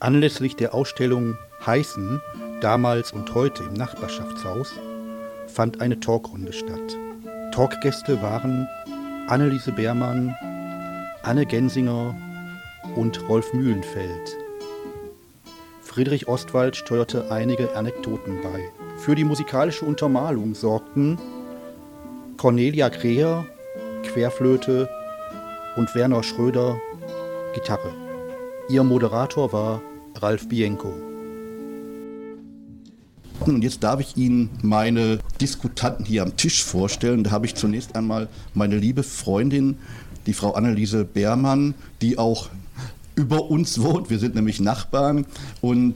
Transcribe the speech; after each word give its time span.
Anlässlich 0.00 0.54
der 0.54 0.74
Ausstellung 0.74 1.36
Heißen, 1.66 2.22
damals 2.60 3.10
und 3.10 3.34
heute 3.34 3.64
im 3.64 3.72
Nachbarschaftshaus, 3.72 4.72
fand 5.48 5.80
eine 5.80 5.98
Talkrunde 5.98 6.52
statt. 6.52 6.96
Talkgäste 7.52 8.22
waren 8.22 8.68
Anneliese 9.26 9.72
Beermann, 9.72 10.36
Anne 11.24 11.44
Gensinger 11.44 12.16
und 12.94 13.28
Rolf 13.28 13.52
Mühlenfeld. 13.52 14.36
Friedrich 15.82 16.28
Ostwald 16.28 16.76
steuerte 16.76 17.32
einige 17.32 17.74
Anekdoten 17.74 18.40
bei. 18.40 18.70
Für 18.98 19.16
die 19.16 19.24
musikalische 19.24 19.84
Untermalung 19.84 20.54
sorgten 20.54 21.18
Cornelia 22.36 22.88
Kreher, 22.88 23.46
Querflöte 24.04 24.88
und 25.74 25.92
Werner 25.96 26.22
Schröder, 26.22 26.80
Gitarre. 27.52 27.92
Ihr 28.68 28.84
Moderator 28.84 29.52
war 29.52 29.80
Ralf 30.20 30.48
Bienko. 30.48 30.94
Und 33.40 33.62
jetzt 33.62 33.84
darf 33.84 34.00
ich 34.00 34.16
Ihnen 34.16 34.50
meine 34.62 35.20
Diskutanten 35.40 36.04
hier 36.04 36.22
am 36.22 36.36
Tisch 36.36 36.64
vorstellen. 36.64 37.22
Da 37.22 37.30
habe 37.30 37.46
ich 37.46 37.54
zunächst 37.54 37.94
einmal 37.94 38.28
meine 38.52 38.76
liebe 38.76 39.02
Freundin, 39.02 39.78
die 40.26 40.32
Frau 40.32 40.52
Anneliese 40.52 41.04
Beermann, 41.04 41.74
die 42.02 42.18
auch 42.18 42.48
über 43.14 43.50
uns 43.50 43.80
wohnt. 43.80 44.10
Wir 44.10 44.18
sind 44.18 44.34
nämlich 44.34 44.60
Nachbarn. 44.60 45.24
Und 45.60 45.94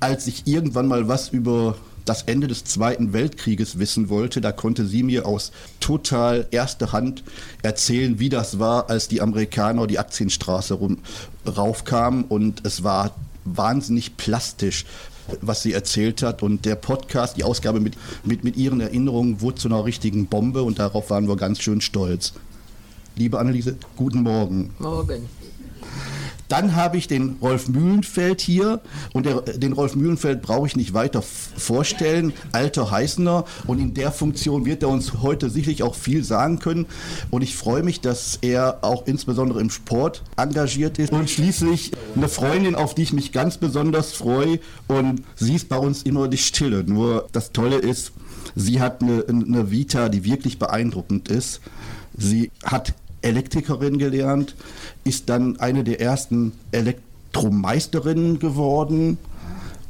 als 0.00 0.26
ich 0.26 0.46
irgendwann 0.46 0.86
mal 0.86 1.08
was 1.08 1.28
über 1.28 1.76
das 2.06 2.22
Ende 2.22 2.46
des 2.46 2.64
Zweiten 2.64 3.12
Weltkrieges 3.12 3.78
wissen 3.78 4.08
wollte, 4.08 4.40
da 4.40 4.50
konnte 4.50 4.86
sie 4.86 5.02
mir 5.02 5.26
aus 5.26 5.52
total 5.78 6.46
erster 6.50 6.92
Hand 6.92 7.22
erzählen, 7.62 8.18
wie 8.18 8.30
das 8.30 8.58
war, 8.58 8.88
als 8.88 9.08
die 9.08 9.20
Amerikaner 9.20 9.86
die 9.86 9.98
Aktienstraße 9.98 10.74
rum, 10.74 10.98
raufkamen. 11.46 12.24
Und 12.24 12.64
es 12.64 12.82
war 12.82 13.14
wahnsinnig 13.56 14.16
plastisch 14.16 14.84
was 15.40 15.62
sie 15.62 15.72
erzählt 15.72 16.22
hat. 16.22 16.42
Und 16.42 16.64
der 16.64 16.74
Podcast, 16.74 17.36
die 17.36 17.44
Ausgabe 17.44 17.80
mit, 17.80 17.96
mit, 18.24 18.44
mit 18.44 18.56
ihren 18.56 18.80
Erinnerungen, 18.80 19.40
wurde 19.40 19.56
zu 19.56 19.68
einer 19.68 19.84
richtigen 19.84 20.26
Bombe 20.26 20.62
und 20.62 20.78
darauf 20.78 21.10
waren 21.10 21.28
wir 21.28 21.36
ganz 21.36 21.60
schön 21.60 21.80
stolz. 21.80 22.32
Liebe 23.16 23.38
Anneliese, 23.38 23.76
guten 23.96 24.22
Morgen. 24.22 24.70
Morgen. 24.78 25.28
Dann 26.48 26.74
habe 26.74 26.96
ich 26.96 27.08
den 27.08 27.36
Rolf 27.42 27.68
Mühlenfeld 27.68 28.40
hier 28.40 28.80
und 29.12 29.26
der, 29.26 29.42
den 29.42 29.72
Rolf 29.72 29.94
Mühlenfeld 29.94 30.42
brauche 30.42 30.66
ich 30.66 30.76
nicht 30.76 30.94
weiter 30.94 31.22
vorstellen, 31.22 32.32
alter 32.52 32.90
Heißner 32.90 33.44
und 33.66 33.78
in 33.78 33.94
der 33.94 34.12
Funktion 34.12 34.64
wird 34.64 34.82
er 34.82 34.88
uns 34.88 35.22
heute 35.22 35.50
sicherlich 35.50 35.82
auch 35.82 35.94
viel 35.94 36.24
sagen 36.24 36.58
können. 36.58 36.86
Und 37.30 37.42
ich 37.42 37.54
freue 37.54 37.82
mich, 37.82 38.00
dass 38.00 38.38
er 38.40 38.78
auch 38.82 39.06
insbesondere 39.06 39.60
im 39.60 39.70
Sport 39.70 40.22
engagiert 40.36 40.98
ist. 40.98 41.12
Und 41.12 41.28
schließlich 41.28 41.92
eine 42.16 42.28
Freundin, 42.28 42.74
auf 42.74 42.94
die 42.94 43.02
ich 43.02 43.12
mich 43.12 43.32
ganz 43.32 43.58
besonders 43.58 44.12
freue. 44.12 44.60
Und 44.86 45.22
sie 45.36 45.54
ist 45.54 45.68
bei 45.68 45.76
uns 45.76 46.02
immer 46.02 46.28
die 46.28 46.38
Stille, 46.38 46.84
nur 46.84 47.28
das 47.32 47.52
Tolle 47.52 47.76
ist, 47.76 48.12
sie 48.54 48.80
hat 48.80 49.02
eine, 49.02 49.24
eine 49.28 49.70
Vita, 49.70 50.08
die 50.08 50.24
wirklich 50.24 50.58
beeindruckend 50.58 51.28
ist. 51.28 51.60
Sie 52.16 52.50
hat 52.64 52.94
Elektrikerin 53.22 53.98
gelernt, 53.98 54.54
ist 55.04 55.28
dann 55.28 55.58
eine 55.60 55.84
der 55.84 56.00
ersten 56.00 56.52
Elektromeisterinnen 56.72 58.38
geworden 58.38 59.18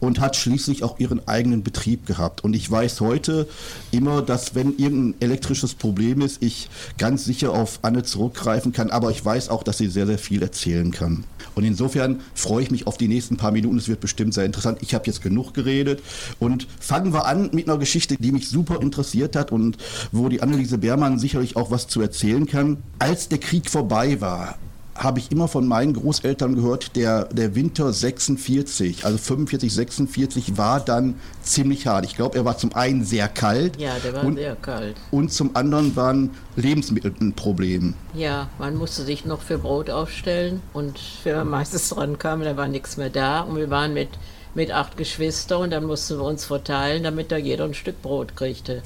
und 0.00 0.20
hat 0.20 0.36
schließlich 0.36 0.82
auch 0.82 0.98
ihren 0.98 1.26
eigenen 1.26 1.62
Betrieb 1.62 2.06
gehabt. 2.06 2.44
Und 2.44 2.54
ich 2.54 2.70
weiß 2.70 3.00
heute 3.00 3.48
immer, 3.90 4.22
dass 4.22 4.54
wenn 4.54 4.76
irgendein 4.76 5.20
elektrisches 5.20 5.74
Problem 5.74 6.20
ist, 6.20 6.42
ich 6.42 6.68
ganz 6.98 7.24
sicher 7.24 7.52
auf 7.52 7.80
Anne 7.82 8.02
zurückgreifen 8.02 8.72
kann. 8.72 8.90
Aber 8.90 9.10
ich 9.10 9.24
weiß 9.24 9.48
auch, 9.48 9.62
dass 9.62 9.78
sie 9.78 9.88
sehr, 9.88 10.06
sehr 10.06 10.18
viel 10.18 10.42
erzählen 10.42 10.90
kann. 10.90 11.24
Und 11.54 11.64
insofern 11.64 12.20
freue 12.34 12.62
ich 12.62 12.70
mich 12.70 12.86
auf 12.86 12.96
die 12.96 13.08
nächsten 13.08 13.36
paar 13.36 13.50
Minuten. 13.50 13.78
Es 13.78 13.88
wird 13.88 14.00
bestimmt 14.00 14.34
sehr 14.34 14.44
interessant. 14.44 14.78
Ich 14.80 14.94
habe 14.94 15.06
jetzt 15.06 15.22
genug 15.22 15.54
geredet. 15.54 16.02
Und 16.38 16.68
fangen 16.78 17.12
wir 17.12 17.26
an 17.26 17.50
mit 17.52 17.68
einer 17.68 17.78
Geschichte, 17.78 18.16
die 18.16 18.32
mich 18.32 18.48
super 18.48 18.80
interessiert 18.80 19.34
hat 19.34 19.50
und 19.50 19.76
wo 20.12 20.28
die 20.28 20.42
Anneliese 20.42 20.78
Beermann 20.78 21.18
sicherlich 21.18 21.56
auch 21.56 21.70
was 21.70 21.88
zu 21.88 22.00
erzählen 22.00 22.46
kann. 22.46 22.78
Als 22.98 23.28
der 23.28 23.38
Krieg 23.38 23.68
vorbei 23.70 24.20
war, 24.20 24.58
habe 24.98 25.20
ich 25.20 25.30
immer 25.30 25.48
von 25.48 25.66
meinen 25.66 25.94
Großeltern 25.94 26.56
gehört, 26.56 26.96
der, 26.96 27.26
der 27.26 27.54
Winter 27.54 27.92
46, 27.92 29.04
also 29.04 29.16
45, 29.16 29.72
46 29.72 30.58
war 30.58 30.80
dann 30.80 31.14
ziemlich 31.42 31.86
hart. 31.86 32.04
Ich 32.04 32.16
glaube, 32.16 32.36
er 32.36 32.44
war 32.44 32.58
zum 32.58 32.74
einen 32.74 33.04
sehr 33.04 33.28
kalt. 33.28 33.80
Ja, 33.80 33.92
der 34.04 34.14
war 34.14 34.24
und, 34.24 34.36
sehr 34.36 34.56
kalt. 34.56 34.96
Und 35.10 35.32
zum 35.32 35.54
anderen 35.54 35.94
waren 35.96 36.30
Lebensmittel 36.56 37.14
ein 37.20 37.32
Problem. 37.34 37.94
Ja, 38.14 38.48
man 38.58 38.76
musste 38.76 39.04
sich 39.04 39.24
noch 39.24 39.42
für 39.42 39.58
Brot 39.58 39.88
aufstellen 39.88 40.60
und 40.72 40.98
wenn 41.24 41.36
man 41.36 41.48
meistens 41.48 41.88
dran 41.90 42.18
kam, 42.18 42.42
dann 42.42 42.56
war 42.56 42.68
nichts 42.68 42.96
mehr 42.96 43.10
da 43.10 43.40
und 43.40 43.56
wir 43.56 43.70
waren 43.70 43.94
mit, 43.94 44.08
mit 44.54 44.72
acht 44.72 44.96
Geschwistern 44.96 45.62
und 45.62 45.70
dann 45.70 45.84
mussten 45.84 46.18
wir 46.18 46.24
uns 46.24 46.44
verteilen, 46.44 47.04
damit 47.04 47.30
da 47.30 47.36
jeder 47.36 47.64
ein 47.64 47.74
Stück 47.74 48.02
Brot 48.02 48.34
kriegte. 48.34 48.82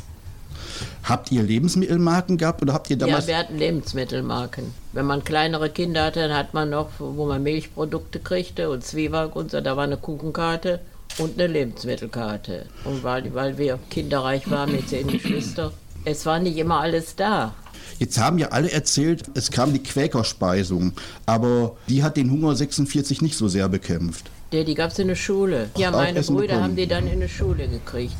Habt 1.04 1.32
ihr 1.32 1.42
Lebensmittelmarken 1.42 2.38
gehabt 2.38 2.62
oder 2.62 2.72
habt 2.72 2.90
ihr 2.90 2.96
damals? 2.96 3.26
Ja, 3.26 3.28
wir 3.28 3.38
hatten 3.38 3.58
Lebensmittelmarken. 3.58 4.72
Wenn 4.92 5.06
man 5.06 5.24
kleinere 5.24 5.70
Kinder 5.70 6.04
hatte, 6.04 6.20
dann 6.20 6.36
hat 6.36 6.54
man 6.54 6.70
noch, 6.70 6.88
wo 6.98 7.26
man 7.26 7.42
Milchprodukte 7.42 8.20
kriegte 8.20 8.70
und 8.70 8.84
Zwieback 8.84 9.34
und 9.34 9.50
so, 9.50 9.60
da 9.60 9.76
war 9.76 9.84
eine 9.84 9.96
Kuchenkarte 9.96 10.80
und 11.18 11.38
eine 11.38 11.52
Lebensmittelkarte. 11.52 12.66
Und 12.84 13.02
weil, 13.02 13.34
weil 13.34 13.58
wir 13.58 13.78
kinderreich 13.90 14.50
waren 14.50 14.72
mit 14.72 14.88
zehn 14.88 15.06
Geschwistern, 15.06 15.72
es 16.04 16.26
war 16.26 16.38
nicht 16.38 16.56
immer 16.56 16.80
alles 16.80 17.16
da. 17.16 17.54
Jetzt 17.98 18.18
haben 18.18 18.38
ja 18.38 18.48
alle 18.48 18.70
erzählt, 18.70 19.24
es 19.34 19.50
kam 19.50 19.72
die 19.72 19.82
Quäkerspeisung, 19.82 20.92
aber 21.26 21.76
die 21.88 22.02
hat 22.02 22.16
den 22.16 22.30
Hunger 22.30 22.56
46 22.56 23.22
nicht 23.22 23.36
so 23.36 23.48
sehr 23.48 23.68
bekämpft. 23.68 24.30
Ja, 24.52 24.64
die 24.64 24.74
gab 24.74 24.90
es 24.90 24.98
in 24.98 25.08
der 25.08 25.14
Schule. 25.14 25.70
Ja, 25.76 25.90
meine 25.90 26.20
Brüder 26.20 26.62
haben 26.62 26.76
die 26.76 26.86
dann 26.86 27.06
in 27.06 27.20
der 27.20 27.28
Schule 27.28 27.68
gekriegt. 27.68 28.16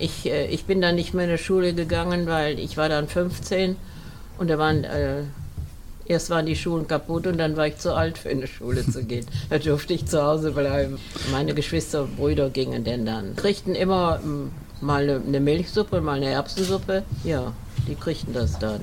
Ich, 0.00 0.26
äh, 0.26 0.46
ich 0.46 0.64
bin 0.64 0.80
dann 0.80 0.94
nicht 0.96 1.14
mehr 1.14 1.26
in 1.26 1.30
die 1.30 1.38
Schule 1.38 1.74
gegangen, 1.74 2.26
weil 2.26 2.58
ich 2.58 2.76
war 2.76 2.88
dann 2.88 3.06
15 3.06 3.76
und 4.38 4.48
da 4.48 4.58
waren, 4.58 4.84
äh, 4.84 5.22
erst 6.06 6.30
waren 6.30 6.46
die 6.46 6.56
Schulen 6.56 6.88
kaputt 6.88 7.26
und 7.26 7.38
dann 7.38 7.56
war 7.56 7.66
ich 7.66 7.76
zu 7.76 7.94
alt 7.94 8.18
für 8.18 8.30
in 8.30 8.40
die 8.40 8.46
Schule 8.46 8.84
zu 8.84 9.04
gehen. 9.04 9.26
Da 9.50 9.58
durfte 9.58 9.94
ich 9.94 10.06
zu 10.06 10.22
Hause 10.22 10.52
bleiben. 10.52 10.98
Meine 11.30 11.54
Geschwister 11.54 12.02
und 12.02 12.16
Brüder 12.16 12.50
gingen 12.50 12.82
denn 12.82 13.04
dann. 13.04 13.36
Kriegten 13.36 13.74
immer 13.74 14.20
m, 14.22 14.50
mal 14.80 15.02
eine, 15.02 15.22
eine 15.26 15.40
Milchsuppe, 15.40 16.00
mal 16.00 16.16
eine 16.16 16.30
Erbsensuppe. 16.30 17.02
Ja, 17.22 17.52
die 17.86 17.94
kriegten 17.94 18.32
das 18.32 18.58
dann. 18.58 18.80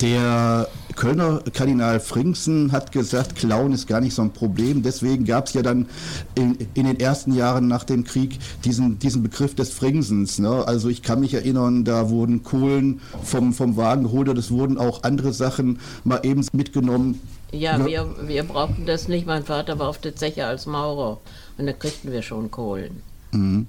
Der 0.00 0.66
Kölner 0.96 1.42
Kardinal 1.52 2.00
Frinksen 2.00 2.72
hat 2.72 2.92
gesagt, 2.92 3.36
Klauen 3.36 3.72
ist 3.72 3.86
gar 3.86 4.00
nicht 4.00 4.14
so 4.14 4.22
ein 4.22 4.32
Problem. 4.32 4.82
Deswegen 4.82 5.24
gab 5.24 5.46
es 5.46 5.54
ja 5.54 5.62
dann 5.62 5.86
in, 6.34 6.56
in, 6.74 6.84
den 6.84 6.98
ersten 7.00 7.34
Jahren 7.34 7.68
nach 7.68 7.84
dem 7.84 8.04
Krieg 8.04 8.38
diesen, 8.64 8.98
diesen 8.98 9.22
Begriff 9.22 9.54
des 9.54 9.70
Fringsens. 9.72 10.38
Ne? 10.38 10.66
Also 10.66 10.88
ich 10.88 11.02
kann 11.02 11.20
mich 11.20 11.34
erinnern, 11.34 11.84
da 11.84 12.10
wurden 12.10 12.42
Kohlen 12.42 13.00
vom, 13.22 13.52
vom 13.52 13.76
Wagen 13.76 14.04
geholt 14.04 14.28
und 14.28 14.38
es 14.38 14.50
wurden 14.50 14.78
auch 14.78 15.02
andere 15.02 15.32
Sachen 15.32 15.78
mal 16.04 16.20
eben 16.22 16.46
mitgenommen. 16.52 17.20
Ja, 17.52 17.78
ne? 17.78 17.86
wir, 17.86 18.06
wir 18.26 18.42
brauchten 18.44 18.86
das 18.86 19.08
nicht. 19.08 19.26
Mein 19.26 19.44
Vater 19.44 19.78
war 19.78 19.88
auf 19.88 19.98
der 19.98 20.16
Zeche 20.16 20.46
als 20.46 20.66
Maurer 20.66 21.18
und 21.58 21.66
da 21.66 21.72
kriegten 21.72 22.12
wir 22.12 22.22
schon 22.22 22.50
Kohlen. 22.50 23.02
Mhm. 23.32 23.66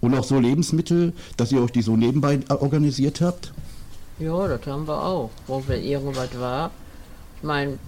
Und 0.00 0.14
auch 0.14 0.24
so 0.24 0.38
Lebensmittel, 0.38 1.12
dass 1.36 1.52
ihr 1.52 1.62
euch 1.62 1.70
die 1.70 1.82
so 1.82 1.96
nebenbei 1.96 2.40
organisiert 2.48 3.20
habt? 3.20 3.52
Ja, 4.18 4.48
das 4.48 4.66
haben 4.66 4.86
wir 4.86 5.02
auch, 5.02 5.30
wo 5.46 5.62
wir 5.66 5.76
irgendwas 5.76 6.38
war. 6.38 6.70
Ich 7.38 7.42
meine, 7.42 7.78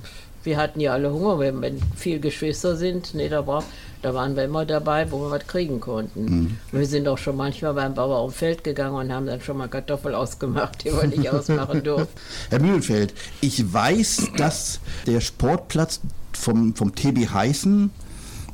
wir 0.46 0.56
hatten 0.56 0.80
ja 0.80 0.92
alle 0.92 1.12
Hunger, 1.12 1.38
wenn, 1.38 1.60
wenn 1.60 1.80
viel 1.96 2.20
Geschwister 2.20 2.76
sind, 2.76 3.14
nee, 3.14 3.28
da, 3.28 3.46
war, 3.46 3.64
da 4.02 4.14
waren 4.14 4.36
wir 4.36 4.44
immer 4.44 4.64
dabei, 4.64 5.10
wo 5.10 5.20
wir 5.20 5.30
was 5.30 5.46
kriegen 5.46 5.80
konnten. 5.80 6.24
Mhm. 6.24 6.56
Wir 6.72 6.86
sind 6.86 7.06
auch 7.08 7.18
schon 7.18 7.36
manchmal 7.36 7.74
beim 7.74 7.94
Bauer 7.94 8.18
auf 8.18 8.36
Feld 8.36 8.64
gegangen 8.64 8.94
und 8.94 9.12
haben 9.12 9.26
dann 9.26 9.40
schon 9.40 9.58
mal 9.58 9.68
Kartoffel 9.68 10.14
ausgemacht, 10.14 10.84
die 10.84 10.92
wir 10.92 11.06
nicht 11.06 11.28
ausmachen 11.32 11.82
durften. 11.82 12.18
Herr 12.50 12.60
Mühlenfeld, 12.60 13.12
ich 13.40 13.72
weiß, 13.72 14.30
dass 14.36 14.80
der 15.06 15.20
Sportplatz 15.20 16.00
vom, 16.32 16.74
vom 16.74 16.94
TB 16.94 17.28
Heißen 17.32 17.90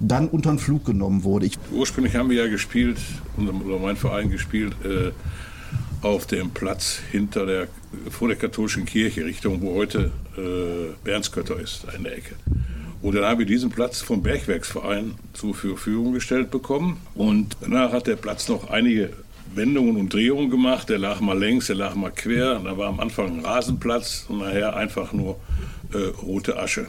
dann 0.01 0.29
unter 0.29 0.51
den 0.51 0.59
Flug 0.59 0.85
genommen 0.85 1.23
wurde. 1.25 1.47
Ich 1.47 1.59
Ursprünglich 1.71 2.17
haben 2.17 2.31
wir 2.31 2.45
ja 2.45 2.51
gespielt, 2.51 2.99
oder 3.37 3.79
mein 3.79 3.97
Verein 3.97 4.31
gespielt, 4.31 4.75
äh, 4.85 5.13
auf 6.03 6.27
dem 6.27 6.51
Platz 6.51 7.01
hinter 7.11 7.47
der, 7.47 7.69
vor 8.11 8.29
der 8.29 8.37
katholischen 8.37 8.85
Kirche, 8.85 9.25
Richtung, 9.25 9.63
wo 9.63 9.75
heute 9.75 10.11
äh, 10.37 10.93
Bernskötter 11.05 11.59
ist, 11.59 11.87
in 11.97 12.05
der 12.05 12.19
Ecke. 12.19 12.35
Und 13.01 13.17
dann 13.17 13.25
haben 13.25 13.39
wir 13.39 13.47
diesen 13.47 13.71
Platz 13.71 14.01
vom 14.01 14.23
Bergwerksverein 14.23 15.15
zur 15.33 15.55
Verfügung 15.55 16.13
gestellt 16.13 16.51
bekommen. 16.51 17.01
Und 17.15 17.57
danach 17.61 17.93
hat 17.93 18.07
der 18.07 18.17
Platz 18.17 18.49
noch 18.49 18.71
einige 18.71 19.11
Wendungen 19.55 19.97
und 19.97 20.13
Drehungen 20.13 20.51
gemacht. 20.51 20.89
Der 20.89 20.99
lag 20.99 21.21
mal 21.21 21.39
längs, 21.39 21.67
der 21.67 21.77
lag 21.77 21.95
mal 21.95 22.13
quer. 22.13 22.61
Da 22.61 22.79
war 22.79 22.89
am 22.89 23.01
Anfang 23.01 23.39
ein 23.39 23.45
Rasenplatz 23.45 24.27
und 24.29 24.39
nachher 24.39 24.77
einfach 24.77 25.13
nur 25.13 25.41
äh, 25.93 25.99
rote 26.23 26.59
Asche. 26.59 26.87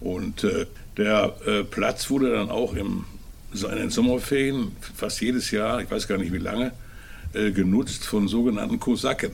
Und 0.00 0.44
äh, 0.44 0.66
der 0.96 1.34
äh, 1.46 1.64
Platz 1.64 2.08
wurde 2.10 2.32
dann 2.32 2.50
auch 2.50 2.74
im, 2.74 3.04
in 3.52 3.76
den 3.76 3.90
Sommerferien 3.90 4.72
fast 4.96 5.20
jedes 5.20 5.50
Jahr, 5.50 5.82
ich 5.82 5.90
weiß 5.90 6.08
gar 6.08 6.18
nicht 6.18 6.32
wie 6.32 6.38
lange, 6.38 6.72
äh, 7.34 7.50
genutzt 7.50 8.04
von 8.04 8.28
sogenannten 8.28 8.80
Kosaken, 8.80 9.32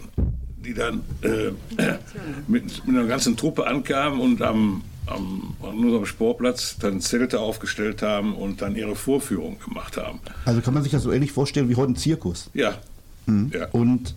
die 0.64 0.74
dann 0.74 1.00
äh, 1.22 1.50
mit, 2.48 2.86
mit, 2.86 2.96
einer 2.96 3.06
ganzen 3.06 3.36
Truppe 3.36 3.66
ankamen 3.66 4.20
und 4.20 4.42
am 4.42 4.82
am, 5.06 5.56
an 5.62 5.78
unserem 5.78 6.06
Sportplatz 6.06 6.76
dann 6.78 7.00
Zelte 7.00 7.40
aufgestellt 7.40 8.02
haben 8.02 8.34
und 8.34 8.62
dann 8.62 8.76
ihre 8.76 8.94
Vorführung 8.94 9.58
gemacht 9.64 9.96
haben. 9.96 10.20
Also 10.44 10.60
kann 10.60 10.74
man 10.74 10.84
sich 10.84 10.92
das 10.92 11.02
so 11.02 11.10
ähnlich 11.10 11.32
vorstellen 11.32 11.68
wie 11.68 11.74
heute 11.74 11.92
ein 11.92 11.96
Zirkus? 11.96 12.48
Ja. 12.54 12.78
Mhm. 13.26 13.50
ja. 13.52 13.66
Und, 13.72 14.14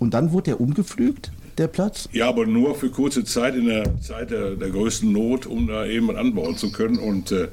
und 0.00 0.14
dann 0.14 0.32
wurde 0.32 0.44
der 0.44 0.60
umgepflügt? 0.60 1.30
der 1.58 1.68
Platz? 1.68 2.08
Ja, 2.12 2.28
aber 2.28 2.46
nur 2.46 2.74
für 2.74 2.90
kurze 2.90 3.24
Zeit, 3.24 3.54
in 3.54 3.66
der 3.66 4.00
Zeit 4.00 4.30
der, 4.30 4.52
der 4.52 4.70
größten 4.70 5.12
Not, 5.12 5.46
um 5.46 5.66
da 5.66 5.84
eben 5.84 6.14
anbauen 6.16 6.56
zu 6.56 6.72
können. 6.72 6.98
Und 6.98 7.32
äh, 7.32 7.48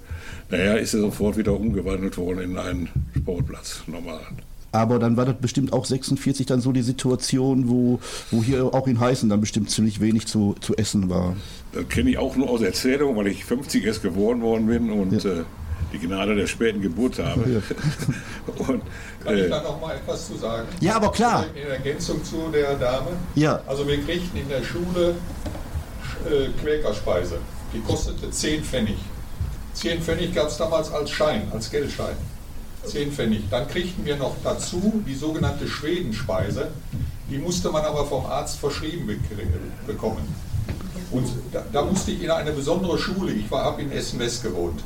naja, 0.49 0.75
ist 0.75 0.93
er 0.93 1.01
sofort 1.01 1.37
wieder 1.37 1.53
umgewandelt 1.53 2.17
worden 2.17 2.39
in 2.39 2.57
einen 2.57 2.89
Sportplatz, 3.17 3.83
normal. 3.87 4.21
Aber 4.71 4.99
dann 4.99 5.17
war 5.17 5.25
das 5.25 5.35
bestimmt 5.35 5.73
auch 5.73 5.85
46 5.85 6.45
dann 6.45 6.61
so 6.61 6.71
die 6.71 6.81
Situation, 6.81 7.69
wo, 7.69 7.99
wo 8.31 8.43
hier 8.43 8.65
auch 8.65 8.87
in 8.87 8.99
Heißen 8.99 9.29
dann 9.29 9.41
bestimmt 9.41 9.69
ziemlich 9.71 9.99
wenig 9.99 10.27
zu, 10.27 10.55
zu 10.61 10.75
essen 10.75 11.09
war. 11.09 11.35
Das 11.71 11.87
kenne 11.87 12.11
ich 12.11 12.17
auch 12.17 12.35
nur 12.35 12.49
aus 12.49 12.61
Erzählung, 12.61 13.15
weil 13.15 13.27
ich 13.27 13.45
50 13.45 13.83
erst 13.83 14.03
geworden 14.03 14.41
worden 14.41 14.67
bin 14.67 14.91
und 14.91 15.23
ja. 15.23 15.31
äh, 15.31 15.43
die 15.91 15.97
Gnade 15.99 16.35
der 16.35 16.47
späten 16.47 16.81
Geburt 16.81 17.17
habe. 17.19 17.49
Ja. 17.49 17.61
und, 18.67 18.81
Kann 19.23 19.35
äh, 19.35 19.45
ich 19.45 19.49
da 19.49 19.61
noch 19.63 19.81
mal 19.81 19.95
etwas 19.95 20.27
zu 20.27 20.35
sagen? 20.35 20.67
Ja, 20.81 20.95
aber 20.95 21.11
klar. 21.11 21.45
In 21.55 21.67
Ergänzung 21.67 22.23
zu 22.23 22.49
der 22.51 22.75
Dame. 22.75 23.09
Ja. 23.35 23.61
Also 23.65 23.87
wir 23.87 23.97
kriegten 24.03 24.39
in 24.39 24.49
der 24.49 24.63
Schule 24.63 25.15
äh, 26.29 26.49
Quäkerspeise. 26.61 27.39
Die 27.73 27.79
kostete 27.81 28.29
10 28.29 28.63
Pfennig. 28.63 28.97
10 29.73 30.01
Pfennig 30.01 30.33
gab 30.33 30.47
es 30.47 30.57
damals 30.57 30.91
als 30.91 31.09
Schein, 31.09 31.43
als 31.51 31.69
Geldschein. 31.69 32.15
10 32.85 33.11
Pfennig. 33.11 33.43
Dann 33.49 33.67
kriegten 33.67 34.05
wir 34.05 34.17
noch 34.17 34.35
dazu 34.43 35.03
die 35.07 35.15
sogenannte 35.15 35.67
Schwedenspeise. 35.67 36.69
Die 37.29 37.37
musste 37.37 37.69
man 37.69 37.83
aber 37.85 38.05
vom 38.05 38.25
Arzt 38.25 38.59
verschrieben 38.59 39.07
bekommen. 39.85 40.35
Und 41.11 41.27
da, 41.51 41.63
da 41.71 41.83
musste 41.83 42.11
ich 42.11 42.23
in 42.23 42.31
eine 42.31 42.51
besondere 42.51 42.97
Schule, 42.97 43.31
ich 43.31 43.49
war 43.49 43.63
ab 43.63 43.79
in 43.79 43.91
Essen-West 43.91 44.43
gewohnt. 44.43 44.81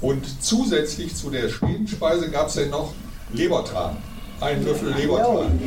Und 0.00 0.42
zusätzlich 0.42 1.14
zu 1.14 1.30
der 1.30 1.48
Schwedenspeise 1.48 2.30
gab 2.30 2.48
es 2.48 2.54
dann 2.54 2.70
noch 2.70 2.92
Lebertran. 3.32 3.96
Ein 4.40 4.64
Löffel 4.64 4.92
Lebertran. 4.92 5.58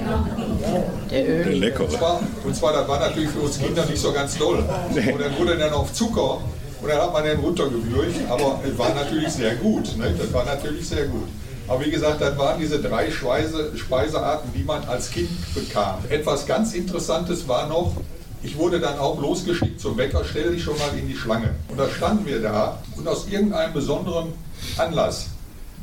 Der 1.09 1.27
Öl. 1.27 1.55
Lecker. 1.55 1.85
Und 1.85 1.91
zwar, 1.91 2.19
und 2.43 2.55
zwar, 2.55 2.73
das 2.73 2.87
war 2.87 2.99
natürlich 2.99 3.29
für 3.29 3.39
uns 3.39 3.57
Kinder 3.57 3.85
nicht 3.85 3.99
so 3.99 4.11
ganz 4.11 4.37
toll. 4.37 4.57
Und 4.57 5.21
dann 5.21 5.37
wurde 5.37 5.57
dann 5.57 5.73
auf 5.73 5.91
Zucker 5.91 6.39
und 6.81 6.89
dann 6.89 7.01
hat 7.01 7.13
man 7.13 7.23
den 7.23 7.39
runtergewürgt, 7.39 8.29
aber 8.29 8.59
es 8.65 8.77
war 8.77 8.93
natürlich 8.93 9.29
sehr 9.29 9.55
gut. 9.55 9.97
Ne? 9.97 10.13
Das 10.17 10.31
war 10.31 10.45
natürlich 10.45 10.87
sehr 10.87 11.05
gut. 11.05 11.27
Aber 11.67 11.85
wie 11.85 11.91
gesagt, 11.91 12.21
das 12.21 12.37
waren 12.37 12.59
diese 12.59 12.81
drei 12.81 13.11
Speise, 13.11 13.77
Speisearten, 13.77 14.51
die 14.55 14.63
man 14.63 14.83
als 14.85 15.11
Kind 15.11 15.29
bekam. 15.53 15.99
Etwas 16.09 16.47
ganz 16.47 16.73
Interessantes 16.73 17.47
war 17.47 17.67
noch, 17.67 17.95
ich 18.41 18.57
wurde 18.57 18.79
dann 18.79 18.97
auch 18.97 19.21
losgeschickt 19.21 19.79
zum 19.79 19.95
Bäcker, 19.95 20.23
stell 20.23 20.51
dich 20.51 20.63
schon 20.63 20.77
mal 20.77 20.97
in 20.97 21.07
die 21.07 21.15
Schlange. 21.15 21.55
Und 21.67 21.77
da 21.77 21.89
standen 21.89 22.25
wir 22.25 22.41
da 22.41 22.79
und 22.95 23.07
aus 23.07 23.27
irgendeinem 23.27 23.73
besonderen 23.73 24.33
Anlass 24.77 25.27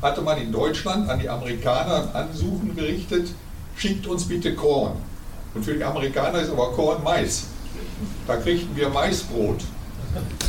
hatte 0.01 0.21
man 0.21 0.39
in 0.39 0.51
Deutschland 0.51 1.09
an 1.09 1.19
die 1.19 1.29
Amerikaner 1.29 2.09
ein 2.13 2.27
Ansuchen 2.27 2.75
gerichtet, 2.75 3.29
schickt 3.75 4.07
uns 4.07 4.27
bitte 4.27 4.55
Korn. 4.55 4.93
Und 5.53 5.63
für 5.63 5.73
die 5.73 5.83
Amerikaner 5.83 6.39
ist 6.39 6.51
aber 6.51 6.71
Korn 6.71 7.03
Mais. 7.03 7.45
Da 8.27 8.35
kriegten 8.35 8.75
wir 8.75 8.89
Maisbrot. 8.89 9.61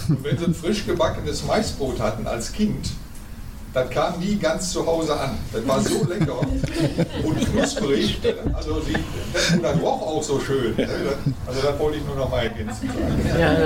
Und 0.09 0.25
wenn 0.25 0.38
sie 0.38 0.44
ein 0.44 0.55
frisch 0.55 0.87
gebackenes 0.87 1.44
Maisbrot 1.44 2.00
hatten 2.00 2.26
als 2.26 2.53
Kind, 2.53 2.91
das 3.78 3.90
kam 3.90 4.19
nie 4.20 4.36
ganz 4.36 4.72
zu 4.72 4.86
Hause 4.86 5.19
an. 5.19 5.30
Das 5.52 5.66
war 5.66 5.80
so 5.80 6.04
lecker 6.08 6.40
und 6.40 7.52
knusprig. 7.52 8.19
Also 8.54 8.80
die, 8.80 8.94
das, 9.32 9.60
das 9.60 9.82
roch 9.82 10.02
auch 10.02 10.22
so 10.22 10.40
schön. 10.40 10.75
Also 11.46 11.60
das 11.62 11.78
wollte 11.78 11.98
ich 11.98 12.04
nur 12.04 12.16
noch 12.16 12.30
mal 12.30 12.42
ergänzen. 12.42 12.88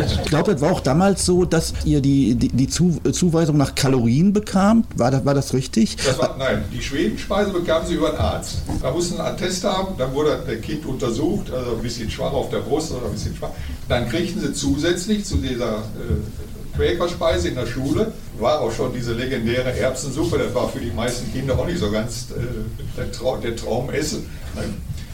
ich 0.06 0.23
glaube, 0.25 0.53
das 0.53 0.61
war 0.61 0.73
auch 0.73 0.81
damals 0.81 1.25
so, 1.25 1.44
dass 1.44 1.73
ihr 1.85 2.00
die, 2.00 2.35
die, 2.35 2.49
die 2.49 2.69
Zuweisung 2.69 3.56
nach 3.56 3.75
Kalorien 3.75 4.32
bekamt. 4.32 4.87
War 4.97 5.11
das, 5.11 5.25
war 5.25 5.35
das 5.35 5.55
richtig? 5.55 5.97
Das 5.97 6.19
war, 6.19 6.37
nein, 6.38 6.65
die 6.73 6.82
Schwedenspeise 6.82 7.50
bekamen 7.50 7.87
sie 7.87 7.94
über 7.94 8.11
einen 8.11 8.19
Arzt. 8.19 8.58
Da 8.81 8.91
mussten 8.91 9.20
einen 9.20 9.35
Attest 9.35 9.65
haben, 9.65 9.97
dann 9.97 10.12
wurde 10.15 10.43
das 10.47 10.61
Kind 10.61 10.85
untersucht, 10.87 11.50
also 11.50 11.76
ein 11.76 11.82
bisschen 11.82 12.11
schwach 12.11 12.32
auf 12.32 12.50
der 12.50 12.58
Brust 12.58 12.93
oder 12.93 13.06
ein 13.06 13.12
bisschen 13.12 13.37
schwach. 13.37 13.50
Dann 13.88 14.08
kriegten 14.08 14.41
sie 14.41 14.53
zusätzlich 14.53 15.25
zu 15.25 15.37
dieser 15.37 15.79
äh, 15.79 16.52
Quäkerspeise 16.77 17.49
in 17.49 17.55
der 17.55 17.67
Schule, 17.67 18.13
war 18.39 18.61
auch 18.61 18.73
schon 18.73 18.93
diese 18.93 19.13
legendäre 19.13 19.77
Erbsensuppe, 19.77 20.39
das 20.39 20.55
war 20.55 20.69
für 20.69 20.81
die 20.81 20.91
meisten 20.91 21.31
Kinder 21.33 21.59
auch 21.59 21.67
nicht 21.67 21.79
so 21.79 21.91
ganz 21.91 22.29
äh, 22.31 22.97
der, 22.97 23.13
Trau 23.13 23.37
der 23.37 23.57
Traumessen. 23.57 24.27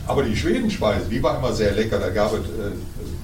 Aber 0.06 0.22
die 0.22 0.37
Schwedenspeise, 0.37 1.06
die 1.10 1.22
war 1.22 1.38
immer 1.38 1.52
sehr 1.52 1.72
lecker, 1.72 1.99
da 1.99 2.10
gab 2.10 2.32
es 2.32 2.40
äh, 2.40 2.72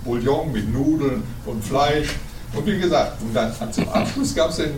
Bouillon 0.04 0.52
mit 0.52 0.72
Nudeln 0.72 1.22
und 1.46 1.64
Fleisch. 1.64 2.08
Und 2.52 2.66
wie 2.66 2.78
gesagt, 2.78 3.22
und 3.22 3.34
dann 3.34 3.52
zum 3.72 3.88
Abschluss 3.88 4.34
gab 4.34 4.50
es 4.50 4.56
den 4.56 4.72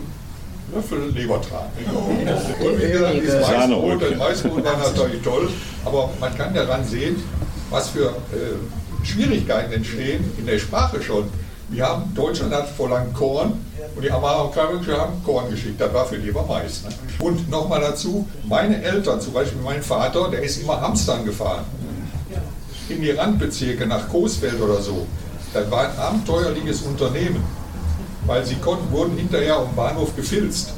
Löffel 0.74 1.10
Lebertran. 1.12 1.66
Und 1.94 2.82
wie 2.82 2.90
gesagt, 2.90 3.16
das 3.26 3.48
Weißbrot, 3.48 4.02
das 4.02 4.18
Weißbrot 4.18 4.64
war 4.64 4.76
natürlich 4.78 5.22
toll, 5.22 5.48
aber 5.84 6.10
man 6.20 6.36
kann 6.36 6.54
daran 6.54 6.84
sehen, 6.84 7.16
was 7.70 7.88
für 7.88 8.08
äh, 8.08 9.04
Schwierigkeiten 9.04 9.72
entstehen 9.72 10.24
in 10.38 10.46
der 10.46 10.58
Sprache 10.58 11.02
schon 11.02 11.24
wir 11.68 11.84
haben, 11.86 12.14
Deutschland 12.14 12.54
hat 12.54 12.68
vor 12.68 12.88
langem 12.88 13.12
Korn 13.12 13.52
und 13.94 14.02
die 14.02 14.10
Amerikaner 14.10 14.80
haben 14.98 15.24
Korn 15.24 15.50
geschickt. 15.50 15.80
Das 15.80 15.92
war 15.92 16.06
für 16.06 16.18
die 16.18 16.30
aber 16.30 16.46
Mais. 16.46 16.82
Ne? 16.84 16.90
Und 17.18 17.50
nochmal 17.50 17.80
dazu, 17.80 18.26
meine 18.44 18.82
Eltern, 18.82 19.20
zum 19.20 19.32
Beispiel 19.32 19.60
mein 19.62 19.82
Vater, 19.82 20.30
der 20.30 20.42
ist 20.42 20.62
immer 20.62 20.80
Hamstern 20.80 21.24
gefahren. 21.24 21.64
In 22.88 23.00
die 23.00 23.10
Randbezirke, 23.10 23.86
nach 23.86 24.08
Coesfeld 24.08 24.60
oder 24.60 24.80
so. 24.80 25.06
Das 25.52 25.68
war 25.70 25.88
ein 25.88 25.98
abenteuerliches 25.98 26.82
Unternehmen, 26.82 27.42
weil 28.26 28.44
sie 28.44 28.56
konnten, 28.56 28.92
wurden 28.92 29.16
hinterher 29.16 29.56
am 29.56 29.74
Bahnhof 29.74 30.14
gefilzt. 30.14 30.74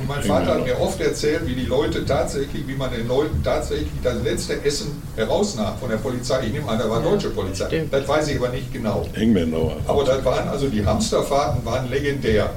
Und 0.00 0.08
mein 0.08 0.22
Vater 0.22 0.54
hat 0.54 0.64
mir 0.64 0.80
oft 0.80 0.98
erzählt, 0.98 1.46
wie 1.46 1.54
die 1.54 1.66
Leute 1.66 2.06
tatsächlich, 2.06 2.66
wie 2.66 2.74
man 2.74 2.90
den 2.90 3.06
Leuten 3.06 3.42
tatsächlich 3.44 3.90
das 4.02 4.22
letzte 4.24 4.64
Essen 4.64 5.02
herausnahm 5.14 5.76
von 5.78 5.90
der 5.90 5.98
Polizei. 5.98 6.46
Ich 6.46 6.52
nehme 6.52 6.66
an, 6.68 6.78
da 6.78 6.88
war 6.88 7.02
deutsche 7.02 7.28
Polizei. 7.28 7.84
Das 7.90 8.08
weiß 8.08 8.28
ich 8.28 8.38
aber 8.38 8.48
nicht 8.48 8.72
genau. 8.72 9.06
Engländer. 9.14 9.76
Aber 9.86 10.04
das 10.04 10.24
waren 10.24 10.48
also 10.48 10.68
die 10.68 10.84
Hamsterfahrten 10.84 11.62
waren 11.66 11.90
legendär. 11.90 12.50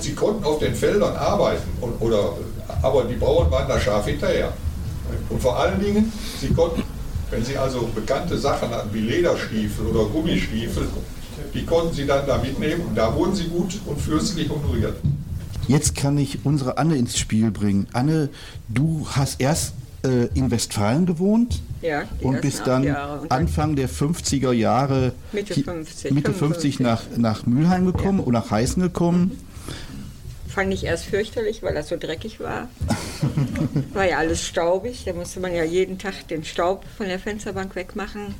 Sie 0.00 0.12
konnten 0.14 0.44
auf 0.44 0.58
den 0.58 0.74
Feldern 0.74 1.16
arbeiten, 1.16 1.62
und, 1.80 1.94
oder, 2.00 2.34
aber 2.82 3.04
die 3.04 3.14
Bauern 3.14 3.50
waren 3.50 3.66
da 3.66 3.80
scharf 3.80 4.06
hinterher. 4.06 4.52
Und 5.30 5.40
vor 5.40 5.58
allen 5.58 5.80
Dingen, 5.80 6.12
sie 6.40 6.48
konnten, 6.48 6.82
wenn 7.30 7.42
sie 7.42 7.56
also 7.56 7.88
bekannte 7.94 8.36
Sachen 8.36 8.68
hatten 8.68 8.92
wie 8.92 9.00
Lederstiefel 9.00 9.86
oder 9.86 10.04
Gummistiefel, 10.10 10.84
die 11.54 11.64
konnten 11.64 11.94
sie 11.94 12.06
dann 12.06 12.26
da 12.26 12.36
mitnehmen 12.36 12.82
und 12.88 12.94
da 12.94 13.14
wurden 13.14 13.34
sie 13.34 13.48
gut 13.48 13.80
und 13.86 13.98
fürstlich 13.98 14.50
honoriert. 14.50 14.96
Jetzt 15.72 15.96
kann 15.96 16.18
ich 16.18 16.40
unsere 16.44 16.76
Anne 16.76 16.96
ins 16.96 17.18
Spiel 17.18 17.50
bringen. 17.50 17.86
Anne, 17.94 18.28
du 18.68 19.06
hast 19.10 19.40
erst 19.40 19.72
äh, 20.04 20.26
in 20.34 20.50
Westfalen 20.50 21.06
gewohnt 21.06 21.62
ja, 21.80 22.04
und 22.20 22.42
bist 22.42 22.66
dann, 22.66 22.84
dann 22.84 23.26
Anfang 23.30 23.74
der 23.74 23.88
50er 23.88 24.52
Jahre 24.52 25.12
Mitte 25.32 25.54
50, 25.54 26.12
Mitte 26.12 26.34
50 26.34 26.80
nach, 26.80 27.04
nach 27.16 27.46
Mülheim 27.46 27.86
gekommen 27.86 28.18
ja. 28.18 28.24
und 28.26 28.34
nach 28.34 28.50
Heißen 28.50 28.82
gekommen. 28.82 29.40
Fand 30.46 30.74
ich 30.74 30.84
erst 30.84 31.06
fürchterlich, 31.06 31.62
weil 31.62 31.72
das 31.72 31.88
so 31.88 31.96
dreckig 31.96 32.38
war. 32.38 32.68
war 33.94 34.06
ja 34.06 34.18
alles 34.18 34.46
staubig, 34.46 35.04
da 35.06 35.14
musste 35.14 35.40
man 35.40 35.54
ja 35.54 35.64
jeden 35.64 35.96
Tag 35.96 36.28
den 36.28 36.44
Staub 36.44 36.84
von 36.98 37.06
der 37.06 37.18
Fensterbank 37.18 37.74
wegmachen. 37.76 38.34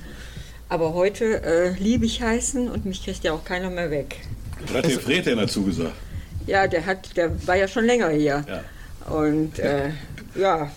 Aber 0.69 0.93
heute 0.93 1.43
äh, 1.43 1.73
liebe 1.79 2.05
ich 2.05 2.21
Heißen 2.21 2.69
und 2.69 2.85
mich 2.85 3.03
kriegt 3.03 3.25
ja 3.25 3.33
auch 3.33 3.47
keiner 3.47 3.71
mehr 3.71 3.91
weg. 3.91 4.17
Was 4.67 4.77
hat 4.77 4.91
der 4.91 5.01
Fred 5.01 5.25
denn 5.25 5.39
dazu 5.39 5.63
gesagt? 5.63 5.95
Ja, 6.47 6.67
der 6.67 6.87
hat, 6.87 7.17
der 7.17 7.47
war 7.47 7.57
ja 7.57 7.69
schon 7.69 7.85
länger 7.85 8.11
hier. 8.11 8.45
Ja. 8.47 9.13
Und 9.13 9.59
äh, 9.59 9.91
ja, 10.35 10.71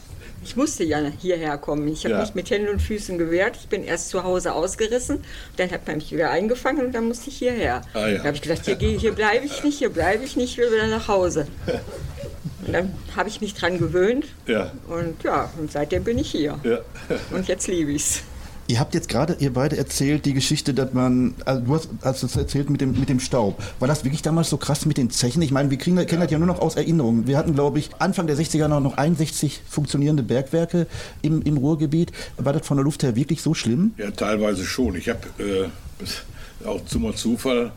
ich 0.44 0.56
musste 0.56 0.84
ja 0.84 1.00
hierher 1.20 1.58
kommen. 1.58 1.88
Ich 1.88 2.06
habe 2.06 2.16
ja. 2.16 2.22
mich 2.22 2.36
mit 2.36 2.50
Händen 2.50 2.70
und 2.70 2.82
Füßen 2.82 3.18
gewehrt. 3.18 3.58
Ich 3.60 3.68
bin 3.68 3.84
erst 3.84 4.10
zu 4.10 4.24
Hause 4.24 4.54
ausgerissen, 4.54 5.24
dann 5.58 5.72
hat 5.72 5.88
man 5.88 5.98
mich 5.98 6.12
wieder 6.12 6.30
eingefangen 6.30 6.86
und 6.86 6.92
dann 6.94 7.08
musste 7.08 7.30
ich 7.30 7.38
hierher. 7.38 7.82
Ah, 7.94 8.08
ja. 8.08 8.18
Da 8.18 8.26
habe 8.26 8.36
ich 8.36 8.42
gesagt, 8.42 8.66
hier, 8.66 8.76
hier 8.76 9.12
bleibe 9.14 9.46
ich 9.46 9.64
nicht, 9.64 9.80
hier 9.80 9.90
bleibe 9.90 10.24
ich 10.24 10.36
nicht, 10.36 10.52
ich 10.52 10.58
will 10.58 10.72
wieder 10.72 10.88
nach 10.88 11.08
Hause. 11.08 11.48
Und 12.66 12.74
dann 12.74 12.94
habe 13.16 13.30
ich 13.30 13.42
mich 13.42 13.54
dran 13.54 13.80
gewöhnt. 13.80 14.26
Ja. 14.48 14.72
Und 14.88 15.24
ja, 15.24 15.52
und 15.58 15.72
seitdem 15.72 16.04
bin 16.04 16.18
ich 16.18 16.32
hier. 16.32 16.60
Und 17.32 17.48
jetzt 17.48 17.68
liebe 17.68 17.92
ich 17.92 18.04
es. 18.04 18.24
Ihr 18.68 18.80
habt 18.80 18.96
jetzt 18.96 19.10
gerade, 19.10 19.38
ihr 19.40 19.54
beide 19.54 19.78
erzählt, 19.78 20.26
die 20.26 20.34
Geschichte, 20.34 20.74
dass 20.74 20.92
man, 20.94 21.36
also 21.46 21.62
du 21.62 21.76
hast, 21.76 21.90
hast 22.04 22.24
es 22.24 22.36
erzählt 22.36 22.70
mit 22.72 22.82
dem, 22.82 23.00
mit 23.00 23.10
dem 23.10 23.20
Staub. 23.20 23.62
War 23.80 23.88
das 23.88 24.04
wirklich 24.04 24.24
damals 24.24 24.50
so 24.50 24.58
krass 24.58 24.88
mit 24.88 24.98
den 24.98 25.12
Zechen? 25.12 25.42
Ich 25.44 25.52
meine, 25.52 25.70
wir 25.70 25.78
kriegen, 25.78 25.96
kennen 26.08 26.22
das 26.22 26.32
ja 26.32 26.40
nur 26.40 26.48
noch 26.48 26.60
aus 26.60 26.76
Erinnerungen. 26.76 27.28
Wir 27.28 27.38
hatten, 27.38 27.54
glaube 27.54 27.78
ich, 27.78 27.92
Anfang 28.00 28.26
der 28.26 28.36
60er 28.36 28.68
noch, 28.68 28.80
noch 28.80 28.98
61 28.98 29.62
funktionierende 29.70 30.24
Bergwerke 30.24 30.88
im, 31.22 31.44
im 31.44 31.58
Ruhrgebiet. 31.58 32.12
War 32.38 32.54
das 32.54 32.66
von 32.66 32.78
der 32.78 32.84
Luft 32.84 33.04
her 33.04 33.16
wirklich 33.16 33.44
so 33.44 33.54
schlimm? 33.54 33.94
Ja, 33.98 34.10
teilweise 34.10 34.66
schon. 34.66 34.96
Ich 34.96 35.10
habe 35.10 35.20
äh, 35.38 36.68
auch 36.68 36.84
zum 36.86 37.16
Zufall 37.16 37.72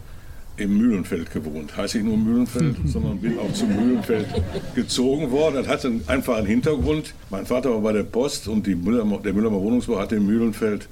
im 0.59 0.77
Mühlenfeld 0.77 1.31
gewohnt. 1.31 1.77
Heiße 1.77 1.99
ich 1.99 2.05
nur 2.05 2.17
Mühlenfeld, 2.17 2.77
sondern 2.85 3.19
bin 3.19 3.39
auch 3.39 3.53
zum 3.53 3.75
Mühlenfeld 3.75 4.27
gezogen 4.75 5.31
worden. 5.31 5.57
Das 5.57 5.69
hatte 5.69 5.93
einen 6.07 6.47
Hintergrund. 6.47 7.15
Mein 7.31 7.47
Vater 7.47 7.71
war 7.71 7.81
bei 7.81 7.93
der 7.93 8.03
Post 8.05 8.49
und 8.49 8.67
Müller, 8.67 9.05
der 9.25 9.33
Müllermer 9.33 9.61
Wohnungsbau 9.61 9.99
hatte 9.99 10.17
im 10.17 10.27
Mühlenfeld 10.27 10.89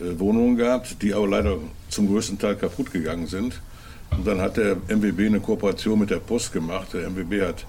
äh, 0.00 0.18
Wohnungen 0.18 0.56
gehabt, 0.56 1.02
die 1.02 1.12
aber 1.14 1.26
leider 1.26 1.58
zum 1.88 2.08
größten 2.08 2.38
Teil 2.38 2.56
kaputt 2.56 2.92
gegangen 2.92 3.26
sind. 3.26 3.60
Und 4.16 4.26
dann 4.26 4.40
hat 4.40 4.56
der 4.56 4.76
MWB 4.88 5.26
eine 5.26 5.40
Kooperation 5.40 5.98
mit 5.98 6.10
der 6.10 6.16
Post 6.16 6.52
gemacht. 6.52 6.88
Der 6.94 7.10
MWB 7.10 7.42
hat 7.42 7.66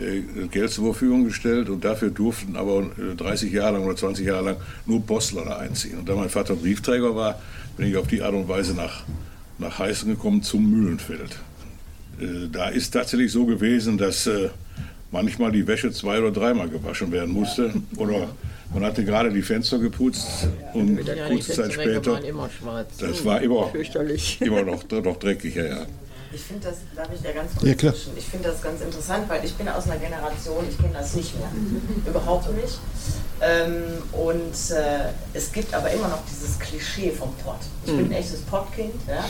äh, 0.00 0.46
Geld 0.48 0.70
zur 0.70 0.84
Verfügung 0.84 1.24
gestellt 1.24 1.68
und 1.68 1.84
dafür 1.84 2.10
durften 2.10 2.56
aber 2.56 2.84
30 3.16 3.52
Jahre 3.52 3.74
lang 3.74 3.84
oder 3.84 3.96
20 3.96 4.26
Jahre 4.26 4.44
lang 4.44 4.56
nur 4.86 5.04
Postler 5.04 5.58
einziehen. 5.58 5.98
Und 5.98 6.08
da 6.08 6.14
mein 6.14 6.28
Vater 6.28 6.54
Briefträger 6.54 7.14
war, 7.14 7.40
bin 7.76 7.88
ich 7.88 7.96
auf 7.96 8.06
die 8.06 8.22
Art 8.22 8.34
und 8.34 8.48
Weise 8.48 8.74
nach, 8.74 9.04
nach 9.58 9.78
Heißen 9.78 10.08
gekommen 10.08 10.42
zum 10.42 10.70
Mühlenfeld. 10.70 11.38
Äh, 12.20 12.48
da 12.50 12.68
ist 12.68 12.90
tatsächlich 12.90 13.32
so 13.32 13.46
gewesen, 13.46 13.98
dass 13.98 14.26
äh, 14.26 14.50
manchmal 15.10 15.52
die 15.52 15.66
Wäsche 15.66 15.92
zwei 15.92 16.18
oder 16.18 16.30
dreimal 16.30 16.68
gewaschen 16.68 17.12
werden 17.12 17.32
musste. 17.32 17.72
Oder 17.96 18.28
man 18.72 18.84
hatte 18.84 19.04
gerade 19.04 19.30
die 19.30 19.42
Fenster 19.42 19.78
geputzt 19.78 20.48
und 20.74 21.06
ja, 21.06 21.28
kurze 21.28 21.52
Zeit 21.52 21.72
später. 21.72 22.20
Das 22.98 23.24
war 23.24 23.40
immer, 23.40 23.70
immer 24.40 24.62
noch, 24.62 24.90
noch 24.90 25.16
dreckig, 25.18 25.54
ja, 25.54 25.64
ja. 25.64 25.86
Ich 26.32 26.42
finde 26.42 26.66
das, 26.66 26.78
darf 26.94 27.08
ich 27.14 27.22
da 27.22 27.32
ganz 27.32 27.52
kurz 27.52 27.66
ja, 27.66 27.74
klar. 27.74 27.94
Ich 28.16 28.24
finde 28.24 28.48
das 28.48 28.60
ganz 28.60 28.80
interessant, 28.80 29.28
weil 29.28 29.44
ich 29.44 29.54
bin 29.54 29.68
aus 29.68 29.88
einer 29.88 29.98
Generation, 29.98 30.64
ich 30.68 30.76
kenne 30.76 30.92
das 30.92 31.14
nicht 31.14 31.34
mehr. 31.38 31.50
Überhaupt 32.06 32.52
nicht. 32.54 32.78
Ähm, 33.40 34.02
und 34.12 34.70
äh, 34.70 35.10
es 35.34 35.52
gibt 35.52 35.74
aber 35.74 35.90
immer 35.90 36.08
noch 36.08 36.20
dieses 36.30 36.58
Klischee 36.58 37.10
vom 37.10 37.34
Pott. 37.44 37.60
Ich 37.84 37.92
bin 37.94 38.06
ein 38.06 38.12
echtes 38.12 38.40
Pottkind, 38.42 38.94
ja. 39.06 39.24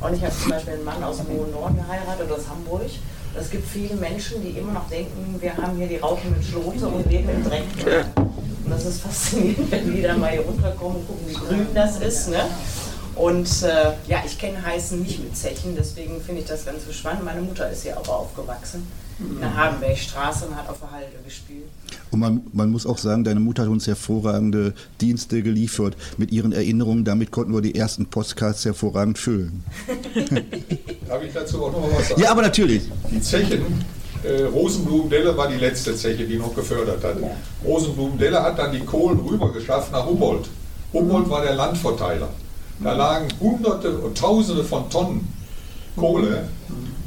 Und 0.00 0.14
ich 0.14 0.22
habe 0.22 0.34
zum 0.34 0.50
Beispiel 0.50 0.74
einen 0.74 0.84
Mann 0.84 1.02
aus 1.02 1.18
dem 1.18 1.28
Hohen 1.28 1.50
Norden 1.50 1.76
geheiratet, 1.76 2.30
aus 2.30 2.48
Hamburg. 2.48 2.82
Und 2.82 3.40
es 3.40 3.50
gibt 3.50 3.68
viele 3.68 3.94
Menschen, 3.96 4.42
die 4.42 4.58
immer 4.58 4.72
noch 4.72 4.88
denken, 4.88 5.36
wir 5.40 5.56
haben 5.56 5.76
hier 5.76 5.86
die 5.86 5.96
Rauchen 5.96 6.30
mit 6.32 6.44
Schlote 6.44 6.86
und 6.86 7.10
leben 7.10 7.28
im 7.28 7.44
Dreck. 7.44 7.64
Und 8.64 8.70
das 8.70 8.86
ist 8.86 9.02
faszinierend, 9.02 9.70
wenn 9.70 9.94
die 9.94 10.02
dann 10.02 10.20
mal 10.20 10.30
hier 10.30 10.40
runterkommen 10.40 10.98
und 10.98 11.06
gucken, 11.06 11.28
wie 11.28 11.34
grün 11.34 11.66
das 11.74 12.00
ist. 12.00 12.28
Ne? 12.28 12.44
Und 13.14 13.62
äh, 13.62 13.92
ja, 14.08 14.22
ich 14.24 14.38
kenne 14.38 14.64
Heißen 14.64 15.00
nicht 15.02 15.22
mit 15.22 15.36
Zechen, 15.36 15.76
deswegen 15.76 16.20
finde 16.20 16.40
ich 16.40 16.48
das 16.48 16.64
ganz 16.64 16.84
so 16.86 16.92
spannend. 16.92 17.24
Meine 17.24 17.42
Mutter 17.42 17.70
ist 17.70 17.82
hier 17.82 17.98
auch 17.98 18.08
aufgewachsen 18.08 18.86
in 19.18 19.40
der 19.40 19.54
Hagenbergstraße 19.54 20.46
und 20.46 20.56
hat 20.56 20.68
auf 20.68 20.80
der 20.80 20.90
Halde 20.90 21.12
gespielt. 21.24 21.64
Und 22.10 22.20
man, 22.20 22.42
man, 22.52 22.70
muss 22.70 22.86
auch 22.86 22.98
sagen, 22.98 23.24
deine 23.24 23.40
Mutter 23.40 23.62
hat 23.62 23.68
uns 23.68 23.86
hervorragende 23.86 24.74
Dienste 25.00 25.42
geliefert 25.42 25.96
mit 26.16 26.32
ihren 26.32 26.52
Erinnerungen. 26.52 27.04
Damit 27.04 27.30
konnten 27.30 27.52
wir 27.52 27.60
die 27.60 27.74
ersten 27.74 28.06
Podcasts 28.06 28.64
hervorragend 28.64 29.18
füllen. 29.18 29.64
Darf 31.08 31.22
ich 31.22 31.32
dazu 31.32 31.64
auch 31.64 31.72
noch 31.72 31.88
was 31.96 32.08
sagen? 32.08 32.20
Ja, 32.20 32.30
aber 32.30 32.42
natürlich. 32.42 32.82
Die 33.10 33.20
Zechen, 33.20 33.62
äh, 34.24 34.44
Rosenblumendelle 34.44 35.36
war 35.36 35.48
die 35.48 35.58
letzte 35.58 35.94
Zeche, 35.94 36.24
die 36.24 36.36
noch 36.36 36.54
gefördert 36.54 37.02
hat. 37.04 37.20
Ja. 37.20 37.30
Rosenblumendelle 37.64 38.42
hat 38.42 38.58
dann 38.58 38.72
die 38.72 38.80
Kohlen 38.80 39.20
rübergeschafft 39.20 39.92
nach 39.92 40.06
Humboldt. 40.06 40.48
Humboldt 40.92 41.28
war 41.28 41.42
der 41.42 41.54
Landverteiler. 41.54 42.28
Da 42.82 42.92
lagen 42.92 43.28
Hunderte 43.40 43.98
und 43.98 44.18
Tausende 44.18 44.64
von 44.64 44.90
Tonnen 44.90 45.28
Kohle 45.96 46.44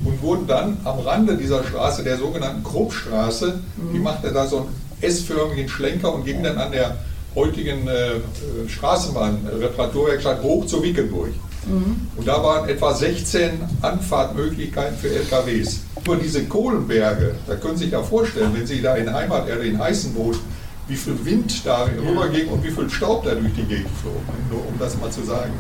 und 0.05 0.21
wurden 0.21 0.47
dann 0.47 0.77
am 0.83 0.99
Rande 0.99 1.35
dieser 1.35 1.63
Straße, 1.63 2.03
der 2.03 2.17
sogenannten 2.17 2.63
Kruppstraße, 2.63 3.59
die 3.93 3.99
machte 3.99 4.31
da 4.31 4.47
so 4.47 4.57
einen 4.57 4.67
S-förmigen 5.01 5.69
Schlenker 5.69 6.13
und 6.13 6.25
ging 6.25 6.43
dann 6.43 6.57
an 6.57 6.71
der 6.71 6.97
heutigen 7.35 7.87
äh, 7.87 8.67
Straßenbahnreparaturwerkstatt 8.67 10.41
hoch 10.41 10.65
zu 10.65 10.81
Wickenburg. 10.81 11.29
Mhm. 11.67 12.07
Und 12.15 12.27
da 12.27 12.43
waren 12.43 12.67
etwa 12.69 12.93
16 12.93 13.59
Anfahrtmöglichkeiten 13.81 14.97
für 14.97 15.09
LKWs. 15.09 15.81
Nur 16.05 16.15
diese 16.15 16.45
Kohlenberge, 16.45 17.35
da 17.45 17.55
können 17.55 17.77
Sie 17.77 17.85
sich 17.85 17.93
ja 17.93 18.01
vorstellen, 18.01 18.51
wenn 18.53 18.65
Sie 18.65 18.81
da 18.81 18.95
in 18.95 19.13
Heimaterde 19.13 19.67
in 19.67 19.77
Heißen 19.77 20.15
wohnen, 20.15 20.39
wie 20.87 20.95
viel 20.95 21.25
Wind 21.25 21.65
da 21.65 21.85
rüberging 21.85 22.47
und 22.47 22.63
wie 22.63 22.71
viel 22.71 22.89
Staub 22.89 23.25
da 23.25 23.35
durch 23.35 23.53
die 23.53 23.63
Gegend 23.63 23.89
flog, 24.01 24.21
nur 24.49 24.65
um 24.65 24.79
das 24.79 24.97
mal 24.97 25.11
zu 25.11 25.23
sagen. 25.23 25.51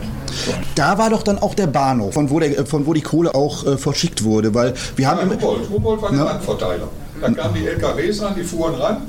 Da 0.75 0.97
war 0.97 1.09
doch 1.09 1.23
dann 1.23 1.37
auch 1.39 1.53
der 1.53 1.67
Bahnhof, 1.67 2.13
von 2.13 2.29
wo, 2.29 2.39
der, 2.39 2.65
von 2.65 2.85
wo 2.85 2.93
die 2.93 3.01
Kohle 3.01 3.35
auch 3.35 3.65
äh, 3.65 3.77
verschickt 3.77 4.23
wurde, 4.23 4.53
weil 4.53 4.73
wir 4.95 5.07
haben... 5.07 5.29
Ja, 5.29 5.35
Humboldt, 5.35 5.69
Humboldt 5.69 6.01
war 6.01 6.11
der 6.11 6.23
Landverteiler. 6.23 6.87
Da 7.19 7.29
kamen 7.31 7.55
die 7.55 7.67
LKWs 7.67 8.21
an, 8.21 8.35
die 8.35 8.43
fuhren 8.43 8.75
ran, 8.75 9.01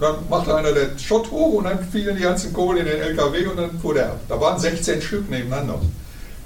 dann 0.00 0.14
machte 0.30 0.54
einer 0.54 0.72
den 0.72 0.98
Schott 0.98 1.30
hoch 1.30 1.54
und 1.54 1.64
dann 1.64 1.78
fielen 1.90 2.16
die 2.16 2.22
ganzen 2.22 2.52
Kohle 2.52 2.80
in 2.80 2.86
den 2.86 2.98
LKW 2.98 3.46
und 3.46 3.56
dann 3.56 3.78
fuhr 3.78 3.94
der 3.94 4.10
ab. 4.10 4.20
Da 4.28 4.40
waren 4.40 4.58
16 4.58 5.02
Stück 5.02 5.28
nebeneinander. 5.28 5.80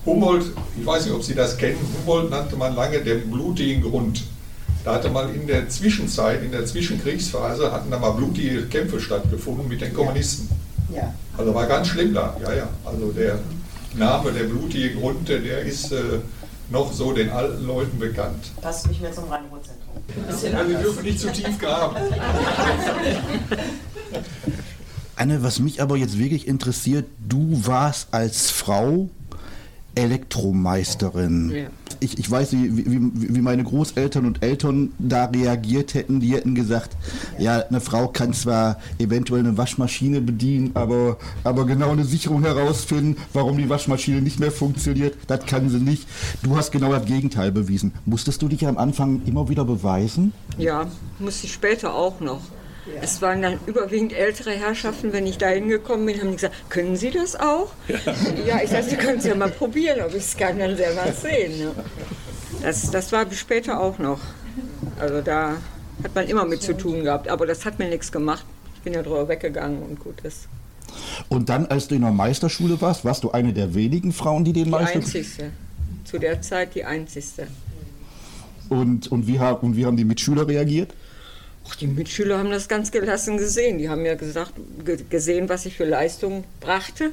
Humboldt, 0.07 0.47
ich 0.79 0.87
weiß 0.87 1.05
nicht, 1.05 1.15
ob 1.15 1.23
Sie 1.23 1.35
das 1.35 1.57
kennen, 1.57 1.79
Humboldt 1.99 2.31
nannte 2.31 2.57
man 2.57 2.75
lange 2.75 2.99
den 3.01 3.31
blutigen 3.31 3.83
Grund. 3.83 4.25
Da 4.85 4.95
hatte 4.95 5.11
mal 5.11 5.29
in 5.35 5.47
der 5.47 5.69
Zwischenzeit, 5.69 6.43
in 6.43 6.53
der 6.53 6.65
Zwischenkriegsphase, 6.65 7.71
hatten 7.71 7.91
da 7.91 7.99
mal 7.99 8.13
blutige 8.13 8.63
Kämpfe 8.67 9.01
stattgefunden 9.01 9.69
mit 9.69 9.81
den 9.81 9.93
Kommunisten. 9.93 10.49
Ja. 10.95 11.13
Also 11.37 11.55
war 11.55 11.67
ganz 11.67 11.89
schlimm 11.89 12.15
da, 12.15 12.37
ja, 12.43 12.53
ja. 12.55 12.69
Also 12.85 13.13
der 13.13 13.39
Name, 13.95 14.33
der 14.33 14.45
blutige 14.45 14.95
Grund, 14.95 15.29
der 15.29 15.61
ist 15.61 15.93
äh, 15.93 16.21
noch 16.71 16.93
so 16.93 17.13
den 17.13 17.31
alten 17.31 17.67
Leuten 17.67 17.99
bekannt. 17.99 18.53
Passt 18.61 18.89
nicht 18.89 19.03
mehr 19.03 19.13
zum 19.13 19.25
Rhein-Ruhr-Zentrum. 19.25 20.25
Also 20.29 20.69
wir 20.69 20.79
dürfen 20.79 21.03
nicht 21.05 21.21
zu 21.21 21.33
tief 21.33 21.59
graben. 21.59 21.97
Anne, 25.17 25.43
was 25.43 25.59
mich 25.59 25.83
aber 25.83 25.97
jetzt 25.97 26.19
wirklich 26.19 26.49
interessiert, 26.49 27.07
du 27.29 27.61
warst 27.67 28.09
als 28.13 28.51
Frau 28.51 29.11
Elektromeisterin. 29.95 31.51
Ja. 31.51 31.67
Ich, 32.01 32.19
ich 32.19 32.31
weiß, 32.31 32.53
wie, 32.53 32.77
wie, 32.77 33.35
wie 33.35 33.41
meine 33.41 33.63
Großeltern 33.63 34.27
und 34.27 34.43
Eltern 34.43 34.93
da 34.99 35.27
reagiert 35.27 35.95
hätten. 35.95 36.21
Die 36.21 36.33
hätten 36.33 36.55
gesagt, 36.55 36.97
ja, 37.39 37.61
eine 37.61 37.81
Frau 37.81 38.09
kann 38.09 38.33
zwar 38.33 38.79
eventuell 38.99 39.41
eine 39.41 39.57
Waschmaschine 39.57 40.21
bedienen, 40.21 40.71
aber, 40.75 41.19
aber 41.45 41.67
genau 41.67 41.91
eine 41.91 42.05
Sicherung 42.05 42.43
herausfinden, 42.43 43.17
warum 43.33 43.59
die 43.59 43.69
Waschmaschine 43.69 44.21
nicht 44.21 44.41
mehr 44.41 44.53
funktioniert, 44.53 45.17
das 45.27 45.47
kann 45.47 45.69
sie 45.69 45.79
nicht. 45.79 46.07
Du 46.43 46.57
hast 46.57 46.71
genau 46.71 46.91
das 46.93 47.05
Gegenteil 47.05 47.53
bewiesen. 47.53 47.93
Musstest 48.07 48.43
du 48.43 48.49
dich 48.49 48.67
am 48.67 48.79
Anfang 48.79 49.23
immer 49.27 49.49
wieder 49.49 49.65
beweisen? 49.65 50.33
Ja, 50.59 50.87
musste 51.19 51.47
ich 51.47 51.53
später 51.53 51.95
auch 51.95 52.21
noch. 52.21 52.41
Ja. 52.87 53.03
Es 53.03 53.21
waren 53.21 53.43
dann 53.43 53.59
überwiegend 53.67 54.13
ältere 54.13 54.51
Herrschaften, 54.51 55.13
wenn 55.13 55.27
ich 55.27 55.39
da 55.39 55.49
hingekommen 55.49 56.07
bin, 56.07 56.19
haben 56.21 56.31
die 56.31 56.37
gesagt, 56.37 56.55
können 56.71 56.97
Sie 56.97 57.11
das 57.11 57.37
auch? 57.37 57.73
Ja, 57.89 57.99
ja 58.47 58.61
ich 58.63 58.71
sage, 58.71 58.85
Sie 58.85 58.97
können 58.97 59.19
es 59.19 59.27
ja 59.27 59.35
mal 59.35 59.51
probieren, 59.51 60.01
ob 60.01 60.11
ich 60.11 60.25
es 60.25 60.37
kann 60.37 60.59
dann 60.59 60.77
selber 60.77 61.13
sehen. 61.13 61.59
Ne? 61.59 61.73
Das, 62.63 62.91
das 62.91 63.13
war 63.13 63.31
später 63.33 63.81
auch 63.81 63.99
noch. 63.99 64.21
Also 64.99 65.21
da 65.21 65.57
hat 66.03 66.15
man 66.15 66.27
immer 66.27 66.45
mit 66.45 66.63
zu 66.63 66.77
tun 66.77 67.05
gehabt, 67.05 67.29
aber 67.29 67.47
das 67.47 67.65
hat 67.65 67.79
mir 67.79 67.89
nichts 67.89 68.11
gemacht. 68.11 68.45
Ich 68.75 68.81
bin 68.81 68.95
ja 68.95 69.03
drüber 69.03 69.29
weggegangen 69.29 69.83
und 69.83 70.01
gut 70.01 70.21
ist. 70.23 70.49
Und 71.29 71.49
dann, 71.49 71.67
als 71.67 71.89
du 71.89 71.95
in 71.95 72.01
der 72.01 72.11
Meisterschule 72.11 72.81
warst, 72.81 73.05
warst 73.05 73.25
du 73.25 73.31
eine 73.31 73.53
der 73.53 73.75
wenigen 73.75 74.13
Frauen, 74.13 74.45
die 74.45 74.53
den 74.53 74.65
die 74.65 74.71
Meister... 74.71 74.99
Die 74.99 75.05
einzigste. 75.05 75.51
Zu 76.05 76.19
der 76.19 76.41
Zeit 76.43 76.75
die 76.75 76.85
einzigste. 76.85 77.47
Und, 78.69 79.13
und, 79.13 79.27
wie, 79.27 79.39
und 79.39 79.77
wie 79.77 79.87
haben 79.87 79.97
die 79.97 80.05
Mitschüler 80.05 80.49
reagiert? 80.49 80.95
Ach, 81.69 81.77
die 81.77 81.87
Mitschüler 81.87 82.39
haben 82.39 82.51
das 82.51 82.69
ganz 82.69 82.91
gelassen 82.91 83.37
gesehen. 83.37 83.79
Die 83.79 83.89
haben 83.89 84.05
ja 84.05 84.15
gesagt, 84.15 84.53
gesehen, 85.11 85.49
was 85.49 85.67
ich 85.67 85.77
für 85.77 85.85
Leistungen 85.85 86.45
brachte. 86.61 87.11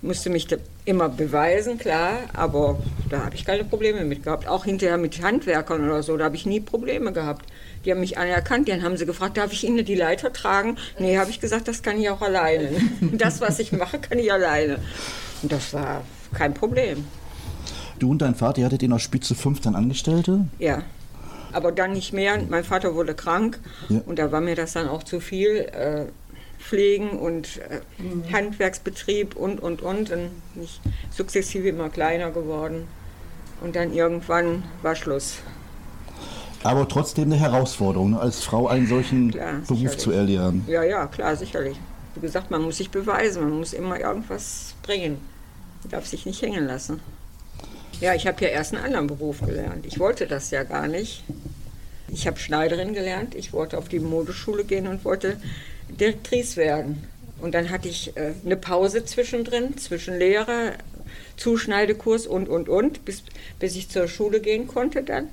Musste 0.00 0.30
mich 0.30 0.46
immer 0.84 1.08
beweisen, 1.08 1.76
klar, 1.76 2.20
aber 2.32 2.78
da 3.10 3.24
habe 3.24 3.34
ich 3.34 3.44
keine 3.44 3.64
Probleme 3.64 4.04
mit 4.04 4.22
gehabt. 4.22 4.46
Auch 4.46 4.64
hinterher 4.64 4.96
mit 4.96 5.20
Handwerkern 5.22 5.84
oder 5.84 6.04
so, 6.04 6.16
da 6.16 6.26
habe 6.26 6.36
ich 6.36 6.46
nie 6.46 6.60
Probleme 6.60 7.12
gehabt. 7.12 7.46
Die 7.84 7.90
haben 7.90 7.98
mich 7.98 8.16
anerkannt, 8.16 8.68
dann 8.68 8.84
haben 8.84 8.96
sie 8.96 9.06
gefragt, 9.06 9.36
darf 9.36 9.52
ich 9.52 9.64
Ihnen 9.64 9.84
die 9.84 9.96
Leiter 9.96 10.32
tragen? 10.32 10.76
Nee, 11.00 11.18
habe 11.18 11.30
ich 11.30 11.40
gesagt, 11.40 11.66
das 11.66 11.82
kann 11.82 12.00
ich 12.00 12.08
auch 12.10 12.20
alleine. 12.20 12.70
Das, 13.12 13.40
was 13.40 13.58
ich 13.58 13.72
mache, 13.72 13.98
kann 13.98 14.18
ich 14.20 14.32
alleine. 14.32 14.78
Und 15.42 15.50
das 15.50 15.74
war 15.74 16.04
kein 16.32 16.54
Problem. 16.54 17.04
Du 17.98 18.12
und 18.12 18.22
dein 18.22 18.36
Vater, 18.36 18.60
ihr 18.60 18.66
hattet 18.66 18.84
in 18.84 18.90
der 18.90 19.00
Spitze 19.00 19.34
15 19.34 19.74
Angestellte? 19.74 20.46
Ja 20.60 20.84
aber 21.52 21.72
dann 21.72 21.92
nicht 21.92 22.12
mehr. 22.12 22.38
Mein 22.48 22.64
Vater 22.64 22.94
wurde 22.94 23.14
krank 23.14 23.58
ja. 23.88 24.00
und 24.06 24.18
da 24.18 24.32
war 24.32 24.40
mir 24.40 24.54
das 24.54 24.72
dann 24.72 24.88
auch 24.88 25.02
zu 25.02 25.20
viel. 25.20 25.68
Äh, 25.72 26.06
Pflegen 26.58 27.10
und 27.10 27.58
äh, 27.58 27.80
mhm. 28.02 28.24
Handwerksbetrieb 28.32 29.36
und, 29.36 29.60
und, 29.60 29.80
und. 29.80 30.10
Dann 30.10 30.30
bin 30.54 30.64
ich 30.64 30.80
sukzessive 31.10 31.68
immer 31.68 31.88
kleiner 31.88 32.30
geworden. 32.30 32.88
Und 33.60 33.76
dann 33.76 33.92
irgendwann 33.92 34.64
war 34.82 34.94
Schluss. 34.94 35.38
Aber 36.62 36.88
trotzdem 36.88 37.24
eine 37.24 37.36
Herausforderung, 37.36 38.10
ne, 38.10 38.20
als 38.20 38.44
Frau 38.44 38.66
einen 38.66 38.86
solchen 38.86 39.30
klar, 39.30 39.52
Beruf 39.52 39.78
sicherlich. 39.78 39.98
zu 39.98 40.10
erlernen. 40.10 40.64
Ja, 40.66 40.82
ja, 40.82 41.06
klar, 41.06 41.36
sicherlich. 41.36 41.78
Wie 42.14 42.20
gesagt, 42.20 42.50
man 42.50 42.62
muss 42.62 42.78
sich 42.78 42.90
beweisen, 42.90 43.42
man 43.42 43.58
muss 43.58 43.72
immer 43.72 43.98
irgendwas 43.98 44.74
bringen. 44.82 45.18
Man 45.82 45.90
darf 45.90 46.06
sich 46.06 46.26
nicht 46.26 46.42
hängen 46.42 46.66
lassen. 46.66 47.00
Ja, 48.00 48.14
ich 48.14 48.26
habe 48.26 48.44
ja 48.44 48.50
erst 48.50 48.74
einen 48.74 48.84
anderen 48.84 49.08
Beruf 49.08 49.40
gelernt. 49.40 49.84
Ich 49.86 49.98
wollte 49.98 50.26
das 50.26 50.50
ja 50.50 50.62
gar 50.62 50.86
nicht. 50.86 51.24
Ich 52.08 52.26
habe 52.26 52.38
Schneiderin 52.38 52.94
gelernt. 52.94 53.34
Ich 53.34 53.52
wollte 53.52 53.76
auf 53.76 53.88
die 53.88 53.98
Modeschule 53.98 54.64
gehen 54.64 54.86
und 54.86 55.04
wollte 55.04 55.36
Direktrice 55.88 56.56
werden. 56.56 57.02
Und 57.40 57.54
dann 57.54 57.70
hatte 57.70 57.88
ich 57.88 58.16
äh, 58.16 58.32
eine 58.44 58.56
Pause 58.56 59.04
zwischendrin, 59.04 59.76
zwischen 59.78 60.18
Lehrer, 60.18 60.72
Zuschneidekurs 61.36 62.26
und, 62.26 62.48
und, 62.48 62.68
und, 62.68 63.04
bis, 63.04 63.22
bis 63.58 63.76
ich 63.76 63.88
zur 63.88 64.08
Schule 64.08 64.40
gehen 64.40 64.66
konnte 64.66 65.02
dann. 65.02 65.28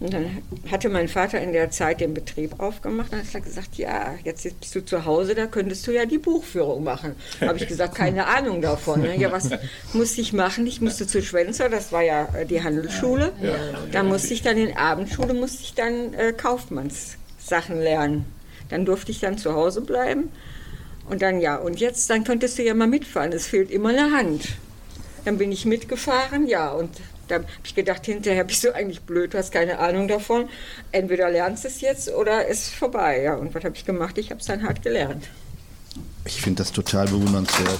Und 0.00 0.14
dann 0.14 0.38
hatte 0.70 0.88
mein 0.88 1.08
Vater 1.08 1.40
in 1.40 1.52
der 1.52 1.70
Zeit 1.70 2.00
den 2.00 2.14
Betrieb 2.14 2.58
aufgemacht 2.58 3.12
und 3.12 3.18
hat 3.18 3.34
er 3.34 3.40
gesagt, 3.40 3.76
ja, 3.76 4.14
jetzt 4.24 4.42
bist 4.60 4.74
du 4.74 4.84
zu 4.84 5.04
Hause, 5.04 5.34
da 5.34 5.46
könntest 5.46 5.86
du 5.86 5.92
ja 5.92 6.06
die 6.06 6.16
Buchführung 6.18 6.82
machen. 6.82 7.14
Da 7.38 7.48
habe 7.48 7.58
ich 7.58 7.68
gesagt, 7.68 7.94
keine 7.94 8.26
Ahnung 8.26 8.62
davon. 8.62 9.02
Ne? 9.02 9.18
Ja, 9.18 9.30
was 9.30 9.50
musste 9.92 10.22
ich 10.22 10.32
machen? 10.32 10.66
Ich 10.66 10.80
musste 10.80 11.06
zu 11.06 11.22
Schwenzer, 11.22 11.68
das 11.68 11.92
war 11.92 12.02
ja 12.02 12.28
äh, 12.34 12.46
die 12.46 12.62
Handelsschule. 12.62 13.32
Ja, 13.42 13.54
da 13.92 14.02
musste 14.02 14.32
ich 14.32 14.42
dann 14.42 14.56
in 14.56 14.74
Abendschule, 14.74 15.34
musste 15.34 15.62
ich 15.62 15.74
dann 15.74 16.14
äh, 16.14 16.32
Kaufmannssachen 16.32 17.78
lernen. 17.78 18.24
Dann 18.70 18.86
durfte 18.86 19.10
ich 19.10 19.20
dann 19.20 19.36
zu 19.36 19.52
Hause 19.52 19.82
bleiben. 19.82 20.30
Und 21.10 21.22
dann 21.22 21.40
ja, 21.40 21.56
und 21.56 21.80
jetzt, 21.80 22.08
dann 22.08 22.24
könntest 22.24 22.56
du 22.56 22.62
ja 22.62 22.72
mal 22.72 22.86
mitfahren. 22.86 23.32
Es 23.32 23.46
fehlt 23.46 23.70
immer 23.70 23.90
eine 23.90 24.12
Hand. 24.12 24.48
Dann 25.24 25.38
bin 25.38 25.52
ich 25.52 25.66
mitgefahren, 25.66 26.46
ja, 26.46 26.70
und 26.70 26.90
da 27.28 27.36
habe 27.36 27.46
ich 27.64 27.74
gedacht, 27.74 28.06
hinterher 28.06 28.44
bist 28.44 28.64
du 28.64 28.74
eigentlich 28.74 29.02
blöd, 29.02 29.34
du 29.34 29.38
hast 29.38 29.52
keine 29.52 29.78
Ahnung 29.78 30.08
davon. 30.08 30.48
Entweder 30.92 31.30
lernst 31.30 31.64
du 31.64 31.68
es 31.68 31.80
jetzt 31.80 32.12
oder 32.12 32.48
es 32.48 32.68
ist 32.68 32.74
vorbei. 32.74 33.22
Ja, 33.22 33.34
und 33.34 33.54
was 33.54 33.62
habe 33.64 33.76
ich 33.76 33.84
gemacht? 33.84 34.18
Ich 34.18 34.30
habe 34.30 34.40
es 34.40 34.46
dann 34.46 34.62
hart 34.62 34.82
gelernt. 34.82 35.28
Ich 36.24 36.40
finde 36.42 36.62
das 36.62 36.72
total 36.72 37.06
bewundernswert. 37.06 37.78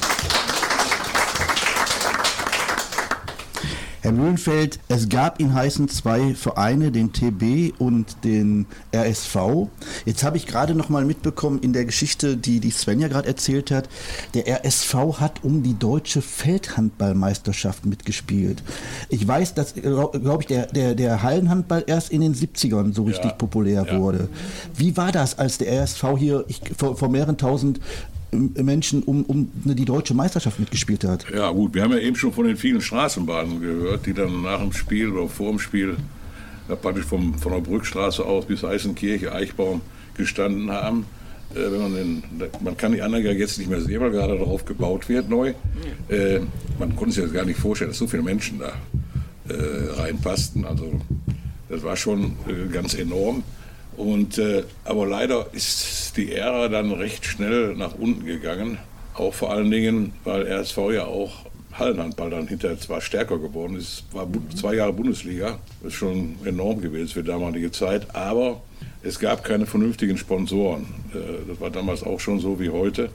Herr 4.10 4.16
Mühlenfeld, 4.16 4.80
es 4.88 5.08
gab 5.08 5.38
in 5.38 5.54
Heißen 5.54 5.88
zwei 5.88 6.34
Vereine, 6.34 6.90
den 6.90 7.12
TB 7.12 7.72
und 7.78 8.24
den 8.24 8.66
RSV. 8.92 9.68
Jetzt 10.04 10.24
habe 10.24 10.36
ich 10.36 10.48
gerade 10.48 10.74
noch 10.74 10.88
mal 10.88 11.04
mitbekommen 11.04 11.60
in 11.60 11.72
der 11.72 11.84
Geschichte, 11.84 12.36
die 12.36 12.58
die 12.58 12.72
Svenja 12.72 13.06
gerade 13.06 13.28
erzählt 13.28 13.70
hat, 13.70 13.88
der 14.34 14.48
RSV 14.48 15.20
hat 15.20 15.44
um 15.44 15.62
die 15.62 15.78
deutsche 15.78 16.22
Feldhandballmeisterschaft 16.22 17.86
mitgespielt. 17.86 18.64
Ich 19.10 19.28
weiß, 19.28 19.54
dass, 19.54 19.74
glaube 19.74 20.38
ich, 20.40 20.46
der, 20.48 20.66
der, 20.66 20.96
der 20.96 21.22
Hallenhandball 21.22 21.84
erst 21.86 22.10
in 22.10 22.20
den 22.20 22.34
70ern 22.34 22.92
so 22.92 23.04
richtig 23.04 23.30
ja, 23.30 23.36
populär 23.36 23.86
ja. 23.86 23.96
wurde. 23.96 24.28
Wie 24.74 24.96
war 24.96 25.12
das, 25.12 25.38
als 25.38 25.58
der 25.58 25.84
RSV 25.84 26.04
hier 26.18 26.44
ich, 26.48 26.60
vor, 26.76 26.96
vor 26.96 27.10
mehreren 27.10 27.38
tausend 27.38 27.78
Menschen 28.32 29.02
um, 29.02 29.24
um 29.24 29.50
die 29.64 29.84
deutsche 29.84 30.14
Meisterschaft 30.14 30.58
mitgespielt 30.58 31.04
hat. 31.04 31.26
Ja 31.34 31.50
gut, 31.50 31.74
wir 31.74 31.82
haben 31.82 31.92
ja 31.92 31.98
eben 31.98 32.16
schon 32.16 32.32
von 32.32 32.46
den 32.46 32.56
vielen 32.56 32.80
Straßenbahnen 32.80 33.60
gehört, 33.60 34.06
die 34.06 34.14
dann 34.14 34.42
nach 34.42 34.60
dem 34.60 34.72
Spiel 34.72 35.10
oder 35.10 35.28
vor 35.28 35.50
dem 35.50 35.58
Spiel 35.58 35.96
ja, 36.68 36.76
praktisch 36.76 37.04
vom, 37.04 37.34
von 37.34 37.52
der 37.52 37.60
Brückstraße 37.60 38.24
aus 38.24 38.46
bis 38.46 38.64
Eisenkirche, 38.64 39.32
Eichbaum 39.32 39.80
gestanden 40.16 40.70
haben. 40.70 41.04
Äh, 41.54 41.72
wenn 41.72 41.80
man, 41.80 41.94
den, 41.94 42.22
man 42.60 42.76
kann 42.76 42.92
die 42.92 43.02
Anlage 43.02 43.32
jetzt 43.32 43.58
nicht 43.58 43.68
mehr 43.68 43.80
sehen, 43.80 44.00
weil 44.00 44.10
gerade 44.10 44.38
darauf 44.38 44.64
gebaut 44.64 45.08
wird 45.08 45.28
neu. 45.28 45.54
Äh, 46.08 46.40
man 46.78 46.94
konnte 46.94 47.14
sich 47.14 47.24
das 47.24 47.32
gar 47.32 47.44
nicht 47.44 47.58
vorstellen, 47.58 47.90
dass 47.90 47.98
so 47.98 48.06
viele 48.06 48.22
Menschen 48.22 48.60
da 48.60 48.72
äh, 49.52 50.00
reinpassten. 50.00 50.64
Also 50.64 50.92
das 51.68 51.82
war 51.82 51.96
schon 51.96 52.36
äh, 52.46 52.72
ganz 52.72 52.94
enorm. 52.94 53.42
Und, 54.00 54.38
äh, 54.38 54.64
aber 54.84 55.06
leider 55.06 55.48
ist 55.52 56.16
die 56.16 56.32
Ära 56.32 56.68
dann 56.68 56.90
recht 56.90 57.26
schnell 57.26 57.74
nach 57.76 57.94
unten 57.94 58.24
gegangen. 58.24 58.78
Auch 59.12 59.34
vor 59.34 59.52
allen 59.52 59.70
Dingen, 59.70 60.14
weil 60.24 60.50
RSV 60.50 60.78
ja 60.94 61.04
auch 61.04 61.44
Hallenhandball 61.72 62.30
dann 62.30 62.48
hinterher 62.48 62.80
zwar 62.80 63.02
stärker 63.02 63.38
geworden 63.38 63.76
ist, 63.76 64.04
war 64.12 64.26
zwei 64.56 64.76
Jahre 64.76 64.94
Bundesliga, 64.94 65.58
das 65.82 65.92
ist 65.92 65.98
schon 65.98 66.36
enorm 66.46 66.80
gewesen 66.80 67.10
für 67.10 67.22
damalige 67.22 67.70
Zeit, 67.72 68.14
aber 68.14 68.62
es 69.02 69.18
gab 69.18 69.44
keine 69.44 69.66
vernünftigen 69.66 70.16
Sponsoren. 70.16 70.86
Äh, 71.12 71.46
das 71.46 71.60
war 71.60 71.68
damals 71.68 72.02
auch 72.02 72.20
schon 72.20 72.40
so 72.40 72.58
wie 72.58 72.70
heute 72.70 73.10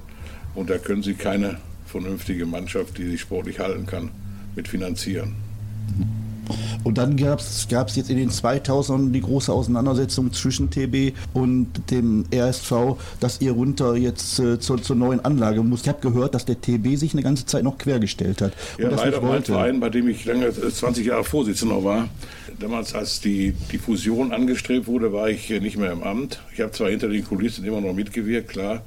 und 0.54 0.70
da 0.70 0.78
können 0.78 1.02
Sie 1.02 1.16
keine 1.16 1.58
vernünftige 1.88 2.46
Mannschaft, 2.46 3.00
die 3.00 3.08
sich 3.08 3.22
sportlich 3.22 3.58
halten 3.58 3.88
kann, 3.88 4.12
mit 4.56 4.68
finanzieren. 4.68 5.36
Und 6.86 7.00
dann 7.00 7.18
gab 7.18 7.40
es 7.40 7.68
jetzt 7.96 8.12
in 8.12 8.18
den 8.18 8.30
2000ern 8.30 9.12
die 9.12 9.22
große 9.22 9.52
Auseinandersetzung 9.52 10.32
zwischen 10.32 10.70
TB 10.70 11.16
und 11.34 11.68
dem 11.90 12.26
RSV, 12.32 12.98
dass 13.20 13.42
ihr 13.42 13.54
runter 13.54 13.96
jetzt 13.96 14.38
äh, 14.38 14.60
zur, 14.60 14.80
zur, 14.80 14.96
neuen 14.96 15.20
Anlage 15.26 15.64
muss. 15.64 15.82
Ich 15.82 15.90
habe 15.90 16.00
gehört, 16.00 16.36
dass 16.36 16.46
der 16.46 16.62
TB 16.62 16.96
sich 16.96 17.14
eine 17.14 17.24
ganze 17.24 17.48
Zeit 17.48 17.64
noch 17.64 17.80
quergestellt 17.80 18.40
hat. 18.40 18.54
Ja, 18.78 18.90
und 18.90 18.98
leider 18.98 19.20
mein 19.20 19.44
Verein, 19.44 19.80
bei 19.80 19.90
dem 19.90 20.08
ich 20.08 20.26
lange 20.26 20.54
20 20.54 21.04
äh, 21.04 21.10
Jahre 21.10 21.24
Vorsitzender 21.24 21.84
war, 21.84 22.08
damals 22.60 22.94
als 22.94 23.20
die, 23.20 23.56
die 23.72 23.80
Fusion 23.80 24.32
angestrebt 24.32 24.86
wurde, 24.86 25.12
war 25.12 25.28
ich 25.28 25.50
nicht 25.50 25.78
mehr 25.78 25.92
im 25.92 26.04
Amt. 26.04 26.40
Ich 26.54 26.62
habe 26.62 26.72
zwar 26.72 26.92
hinter 26.92 27.10
den 27.10 27.26
Kulissen 27.26 27.66
immer 27.66 27.82
noch 27.82 27.94
mitgewirkt, 27.94 28.50
klar, 28.50 28.84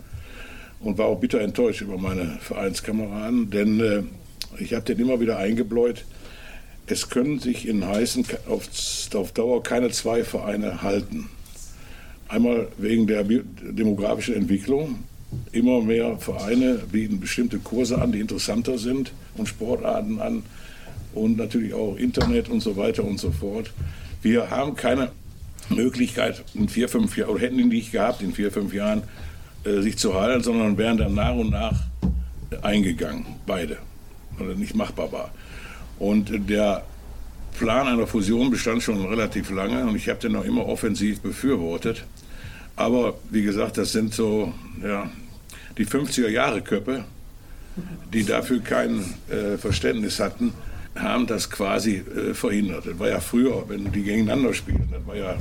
und 0.78 0.98
war 0.98 1.06
auch 1.06 1.18
bitter 1.18 1.40
enttäuscht 1.40 1.80
über 1.80 1.98
meine 1.98 2.38
Vereinskameraden, 2.42 3.50
denn 3.50 3.80
äh, 3.80 4.02
ich 4.62 4.72
habe 4.72 4.84
den 4.84 5.00
immer 5.00 5.18
wieder 5.18 5.36
eingebläut, 5.38 6.04
es 6.90 7.10
können 7.10 7.38
sich 7.38 7.68
in 7.68 7.86
Heißen 7.86 8.24
auf, 8.48 8.68
auf 9.14 9.32
Dauer 9.32 9.62
keine 9.62 9.90
zwei 9.90 10.24
Vereine 10.24 10.82
halten. 10.82 11.28
Einmal 12.28 12.68
wegen 12.78 13.06
der 13.06 13.24
demografischen 13.24 14.34
Entwicklung. 14.34 15.04
Immer 15.52 15.82
mehr 15.82 16.16
Vereine 16.18 16.80
bieten 16.90 17.20
bestimmte 17.20 17.58
Kurse 17.58 18.00
an, 18.00 18.12
die 18.12 18.20
interessanter 18.20 18.78
sind 18.78 19.12
und 19.36 19.46
Sportarten 19.46 20.20
an 20.20 20.42
und 21.14 21.36
natürlich 21.36 21.74
auch 21.74 21.96
Internet 21.96 22.48
und 22.48 22.60
so 22.60 22.76
weiter 22.76 23.04
und 23.04 23.18
so 23.18 23.30
fort. 23.30 23.70
Wir 24.22 24.50
haben 24.50 24.74
keine 24.74 25.12
Möglichkeit 25.68 26.42
in 26.54 26.68
vier, 26.68 26.88
fünf 26.88 27.16
Jahren, 27.16 27.30
oder 27.30 27.40
hätten 27.40 27.58
die 27.58 27.64
nicht 27.64 27.92
gehabt 27.92 28.22
in 28.22 28.32
vier, 28.32 28.50
fünf 28.50 28.72
Jahren, 28.72 29.02
äh, 29.64 29.82
sich 29.82 29.98
zu 29.98 30.14
halten, 30.14 30.42
sondern 30.42 30.78
wären 30.78 30.96
dann 30.96 31.14
nach 31.14 31.34
und 31.34 31.50
nach 31.50 31.82
eingegangen, 32.62 33.26
beide, 33.46 33.76
weil 34.38 34.48
das 34.48 34.58
nicht 34.58 34.74
machbar 34.74 35.12
war. 35.12 35.30
Und 35.98 36.48
der 36.48 36.84
Plan 37.58 37.88
einer 37.88 38.06
Fusion 38.06 38.50
bestand 38.50 38.82
schon 38.82 39.04
relativ 39.06 39.50
lange 39.50 39.84
und 39.84 39.96
ich 39.96 40.08
habe 40.08 40.20
den 40.20 40.36
auch 40.36 40.44
immer 40.44 40.66
offensiv 40.66 41.20
befürwortet. 41.20 42.04
Aber 42.76 43.14
wie 43.30 43.42
gesagt, 43.42 43.78
das 43.78 43.90
sind 43.92 44.14
so 44.14 44.52
ja, 44.82 45.10
die 45.76 45.84
50er 45.84 46.28
Jahre 46.28 46.62
Köpfe, 46.62 47.04
die 48.12 48.24
dafür 48.24 48.60
kein 48.60 49.00
äh, 49.28 49.58
Verständnis 49.58 50.20
hatten, 50.20 50.52
haben 50.94 51.26
das 51.26 51.50
quasi 51.50 51.96
äh, 51.96 52.34
verhindert. 52.34 52.86
Das 52.86 52.98
war 52.98 53.08
ja 53.08 53.20
früher, 53.20 53.64
wenn 53.68 53.90
die 53.90 54.02
gegeneinander 54.02 54.54
spielen, 54.54 54.88
das 54.92 55.04
war 55.06 55.16
ja 55.16 55.34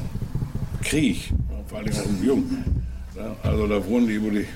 Krieg, 0.83 1.31
vor 1.67 1.79
allem 1.79 1.93
auch 1.93 2.05
im 2.05 2.25
Jungen. 2.25 2.85
Ja, 3.15 3.35
also 3.43 3.67
da 3.67 3.83
wurden 3.85 4.07
die 4.07 4.13
über 4.13 4.31
die 4.31 4.47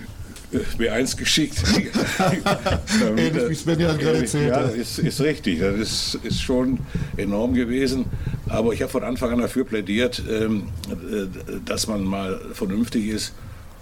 B1 0.77 1.15
geschickt. 1.15 1.63
Ähnlich 3.17 3.49
wie 3.49 3.55
Sven 3.55 3.79
ja 3.79 3.93
gerade 3.93 4.19
erzählt 4.19 4.49
Ja, 4.49 4.61
ist, 4.61 4.99
ist 4.99 5.21
richtig. 5.21 5.59
Das 5.59 5.75
ist, 5.75 6.19
ist 6.23 6.41
schon 6.41 6.79
enorm 7.17 7.53
gewesen. 7.53 8.05
Aber 8.49 8.73
ich 8.73 8.81
habe 8.81 8.91
von 8.91 9.03
Anfang 9.03 9.31
an 9.31 9.39
dafür 9.39 9.63
plädiert, 9.63 10.21
ähm, 10.29 10.67
äh, 10.89 11.27
dass 11.63 11.87
man 11.87 12.03
mal 12.03 12.39
vernünftig 12.53 13.07
ist 13.07 13.33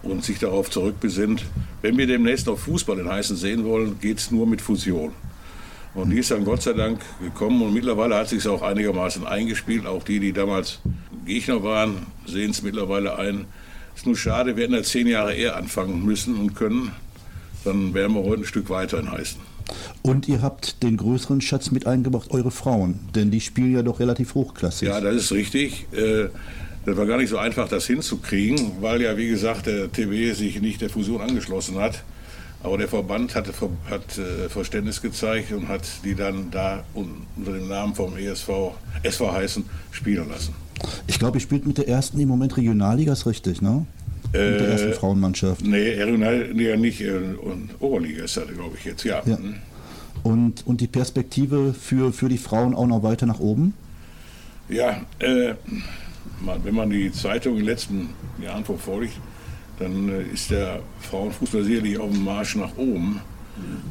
und 0.03 0.23
sich 0.23 0.39
darauf 0.39 0.69
zurückbesinnt. 0.69 1.43
Wenn 1.81 1.97
wir 1.97 2.07
demnächst 2.07 2.47
noch 2.47 2.57
Fußball 2.57 2.99
in 2.99 3.09
Heißen 3.09 3.35
sehen 3.35 3.65
wollen, 3.65 3.99
geht 3.99 4.19
es 4.19 4.31
nur 4.31 4.45
mit 4.45 4.61
Fusion. 4.61 5.13
Und 5.95 6.11
die 6.11 6.19
ist 6.19 6.29
dann 6.29 6.45
Gott 6.45 6.61
sei 6.61 6.73
Dank 6.73 6.99
gekommen 7.21 7.61
und 7.63 7.73
mittlerweile 7.73 8.15
hat 8.15 8.29
sich 8.29 8.39
es 8.39 8.47
auch 8.47 8.61
einigermaßen 8.61 9.25
eingespielt. 9.25 9.87
Auch 9.87 10.03
die, 10.03 10.19
die 10.19 10.33
damals 10.33 10.79
Gegner 11.25 11.63
waren, 11.63 12.05
sehen 12.25 12.51
es 12.51 12.61
mittlerweile 12.61 13.17
ein, 13.17 13.45
ist 13.99 14.05
nur 14.05 14.15
schade, 14.15 14.55
wir 14.55 14.63
hätten 14.63 14.73
ja 14.73 14.81
zehn 14.81 15.07
Jahre 15.07 15.33
eher 15.33 15.57
anfangen 15.57 16.05
müssen 16.05 16.37
und 16.37 16.55
können. 16.55 16.93
Dann 17.65 17.93
wären 17.93 18.13
wir 18.13 18.23
heute 18.23 18.43
ein 18.43 18.45
Stück 18.45 18.69
weiter 18.69 18.97
in 18.97 19.11
Heißen. 19.11 19.41
Und 20.01 20.29
ihr 20.29 20.41
habt 20.41 20.81
den 20.83 20.95
größeren 20.95 21.41
Schatz 21.41 21.71
mit 21.71 21.85
eingebracht, 21.85 22.31
eure 22.31 22.49
Frauen, 22.49 23.01
denn 23.13 23.29
die 23.29 23.41
spielen 23.41 23.73
ja 23.73 23.81
doch 23.83 23.99
relativ 23.99 24.35
hochklassig. 24.35 24.87
Ja, 24.87 25.01
das 25.01 25.15
ist 25.15 25.31
richtig. 25.33 25.85
Äh, 25.91 26.29
das 26.85 26.95
war 26.95 27.05
gar 27.07 27.17
nicht 27.17 27.27
so 27.27 27.37
einfach, 27.37 27.67
das 27.67 27.87
hinzukriegen, 27.87 28.71
weil 28.79 29.01
ja, 29.01 29.17
wie 29.17 29.27
gesagt, 29.27 29.65
der 29.65 29.91
TB 29.91 30.33
sich 30.33 30.61
nicht 30.61 30.79
der 30.79 30.89
Fusion 30.89 31.19
angeschlossen 31.19 31.77
hat. 31.77 32.05
Aber 32.63 32.77
der 32.77 32.87
Verband 32.87 33.35
hatte, 33.35 33.51
hat 33.89 34.17
äh, 34.17 34.47
Verständnis 34.47 35.01
gezeigt 35.01 35.51
und 35.51 35.67
hat 35.67 35.83
die 36.05 36.15
dann 36.15 36.51
da 36.51 36.85
unter 36.93 37.51
dem 37.51 37.67
Namen 37.67 37.95
vom 37.95 38.17
ESV, 38.17 38.49
SV 39.03 39.33
heißen, 39.33 39.65
spielen 39.91 40.29
lassen. 40.29 40.55
Ich 41.07 41.19
glaube, 41.19 41.37
ihr 41.37 41.41
spielt 41.41 41.65
mit 41.65 41.77
der 41.77 41.87
ersten 41.87 42.19
im 42.19 42.29
Moment 42.29 42.55
Regionalliga, 42.57 43.13
ist 43.13 43.25
richtig, 43.25 43.61
ne? 43.61 43.85
Mit 44.31 44.35
der 44.35 44.61
äh, 44.61 44.71
ersten 44.71 44.93
Frauenmannschaft. 44.93 45.65
Nee, 45.65 46.01
Regionalliga 46.01 46.75
nicht, 46.75 47.01
äh, 47.01 47.17
und 47.41 47.69
Oberliga 47.79 48.23
ist 48.23 48.37
das, 48.37 48.47
glaube 48.47 48.75
ich, 48.77 48.85
jetzt, 48.85 49.03
ja. 49.03 49.21
ja. 49.25 49.37
Mhm. 49.37 49.55
Und, 50.23 50.67
und 50.67 50.81
die 50.81 50.87
Perspektive 50.87 51.73
für, 51.73 52.11
für 52.11 52.29
die 52.29 52.37
Frauen 52.37 52.75
auch 52.75 52.87
noch 52.87 53.03
weiter 53.03 53.25
nach 53.25 53.39
oben? 53.39 53.73
Ja, 54.67 55.01
äh, 55.19 55.55
wenn 56.63 56.75
man 56.75 56.89
die 56.89 57.11
Zeitung 57.11 57.53
in 57.53 57.59
den 57.59 57.65
letzten 57.65 58.09
Jahren 58.41 58.63
verfolgt, 58.63 59.13
dann 59.79 60.09
äh, 60.09 60.23
ist 60.33 60.51
der 60.51 60.81
Frauenfußball 61.01 61.63
sicherlich 61.63 61.97
auf 61.97 62.11
dem 62.11 62.23
Marsch 62.23 62.55
nach 62.55 62.75
oben. 62.77 63.21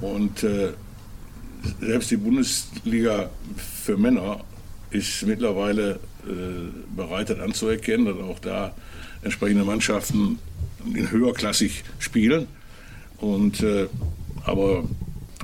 Und 0.01 0.43
äh, 0.45 0.71
selbst 1.81 2.11
die 2.11 2.17
Bundesliga 2.17 3.31
für 3.57 3.97
Männer 3.97 4.41
ist 4.91 5.27
mittlerweile 5.27 5.99
bereit, 6.95 7.31
das 7.31 7.41
anzuerkennen, 7.41 8.07
dass 8.07 8.17
auch 8.17 8.39
da 8.39 8.75
entsprechende 9.23 9.65
Mannschaften 9.65 10.39
in 10.95 11.11
höherklassig 11.11 11.85
spielen. 11.99 12.47
Und, 13.19 13.63
äh, 13.63 13.89
aber 14.45 14.85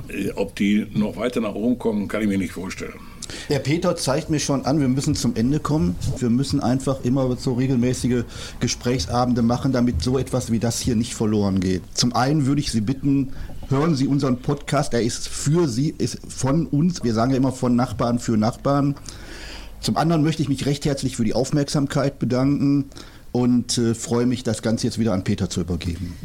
äh, 0.07 0.31
ob 0.35 0.55
die 0.55 0.87
noch 0.93 1.17
weiter 1.17 1.41
nach 1.41 1.55
oben 1.55 1.77
kommen, 1.77 2.07
kann 2.07 2.21
ich 2.21 2.27
mir 2.27 2.37
nicht 2.37 2.53
vorstellen. 2.53 2.93
Der 3.49 3.59
Peter 3.59 3.95
zeigt 3.95 4.29
mir 4.29 4.39
schon 4.39 4.65
an, 4.65 4.79
wir 4.79 4.87
müssen 4.87 5.15
zum 5.15 5.35
Ende 5.35 5.59
kommen. 5.59 5.95
Wir 6.19 6.29
müssen 6.29 6.59
einfach 6.59 7.03
immer 7.03 7.35
so 7.37 7.53
regelmäßige 7.53 8.23
Gesprächsabende 8.59 9.41
machen, 9.41 9.71
damit 9.71 10.01
so 10.03 10.19
etwas 10.19 10.51
wie 10.51 10.59
das 10.59 10.79
hier 10.79 10.95
nicht 10.95 11.15
verloren 11.15 11.59
geht. 11.59 11.81
Zum 11.93 12.13
einen 12.13 12.45
würde 12.45 12.61
ich 12.61 12.71
Sie 12.71 12.81
bitten, 12.81 13.33
hören 13.69 13.95
Sie 13.95 14.07
unseren 14.07 14.37
Podcast. 14.37 14.93
Er 14.93 15.01
ist 15.01 15.27
für 15.27 15.67
Sie, 15.67 15.93
ist 15.97 16.19
von 16.27 16.67
uns. 16.67 17.03
Wir 17.03 17.13
sagen 17.13 17.31
ja 17.31 17.37
immer 17.37 17.51
von 17.51 17.75
Nachbarn 17.75 18.19
für 18.19 18.37
Nachbarn. 18.37 18.95
Zum 19.85 19.97
anderen 19.97 20.23
möchte 20.23 20.41
ich 20.41 20.49
mich 20.49 20.65
recht 20.65 20.83
herzlich 20.85 21.15
für 21.15 21.23
die 21.23 21.35
Aufmerksamkeit 21.35 22.17
bedanken 22.17 22.85
und 23.31 23.77
äh, 23.77 23.93
freue 23.93 24.25
mich, 24.25 24.41
das 24.41 24.63
Ganze 24.63 24.87
jetzt 24.87 24.97
wieder 24.97 25.13
an 25.13 25.23
Peter 25.23 25.47
zu 25.47 25.61
übergeben. 25.61 26.15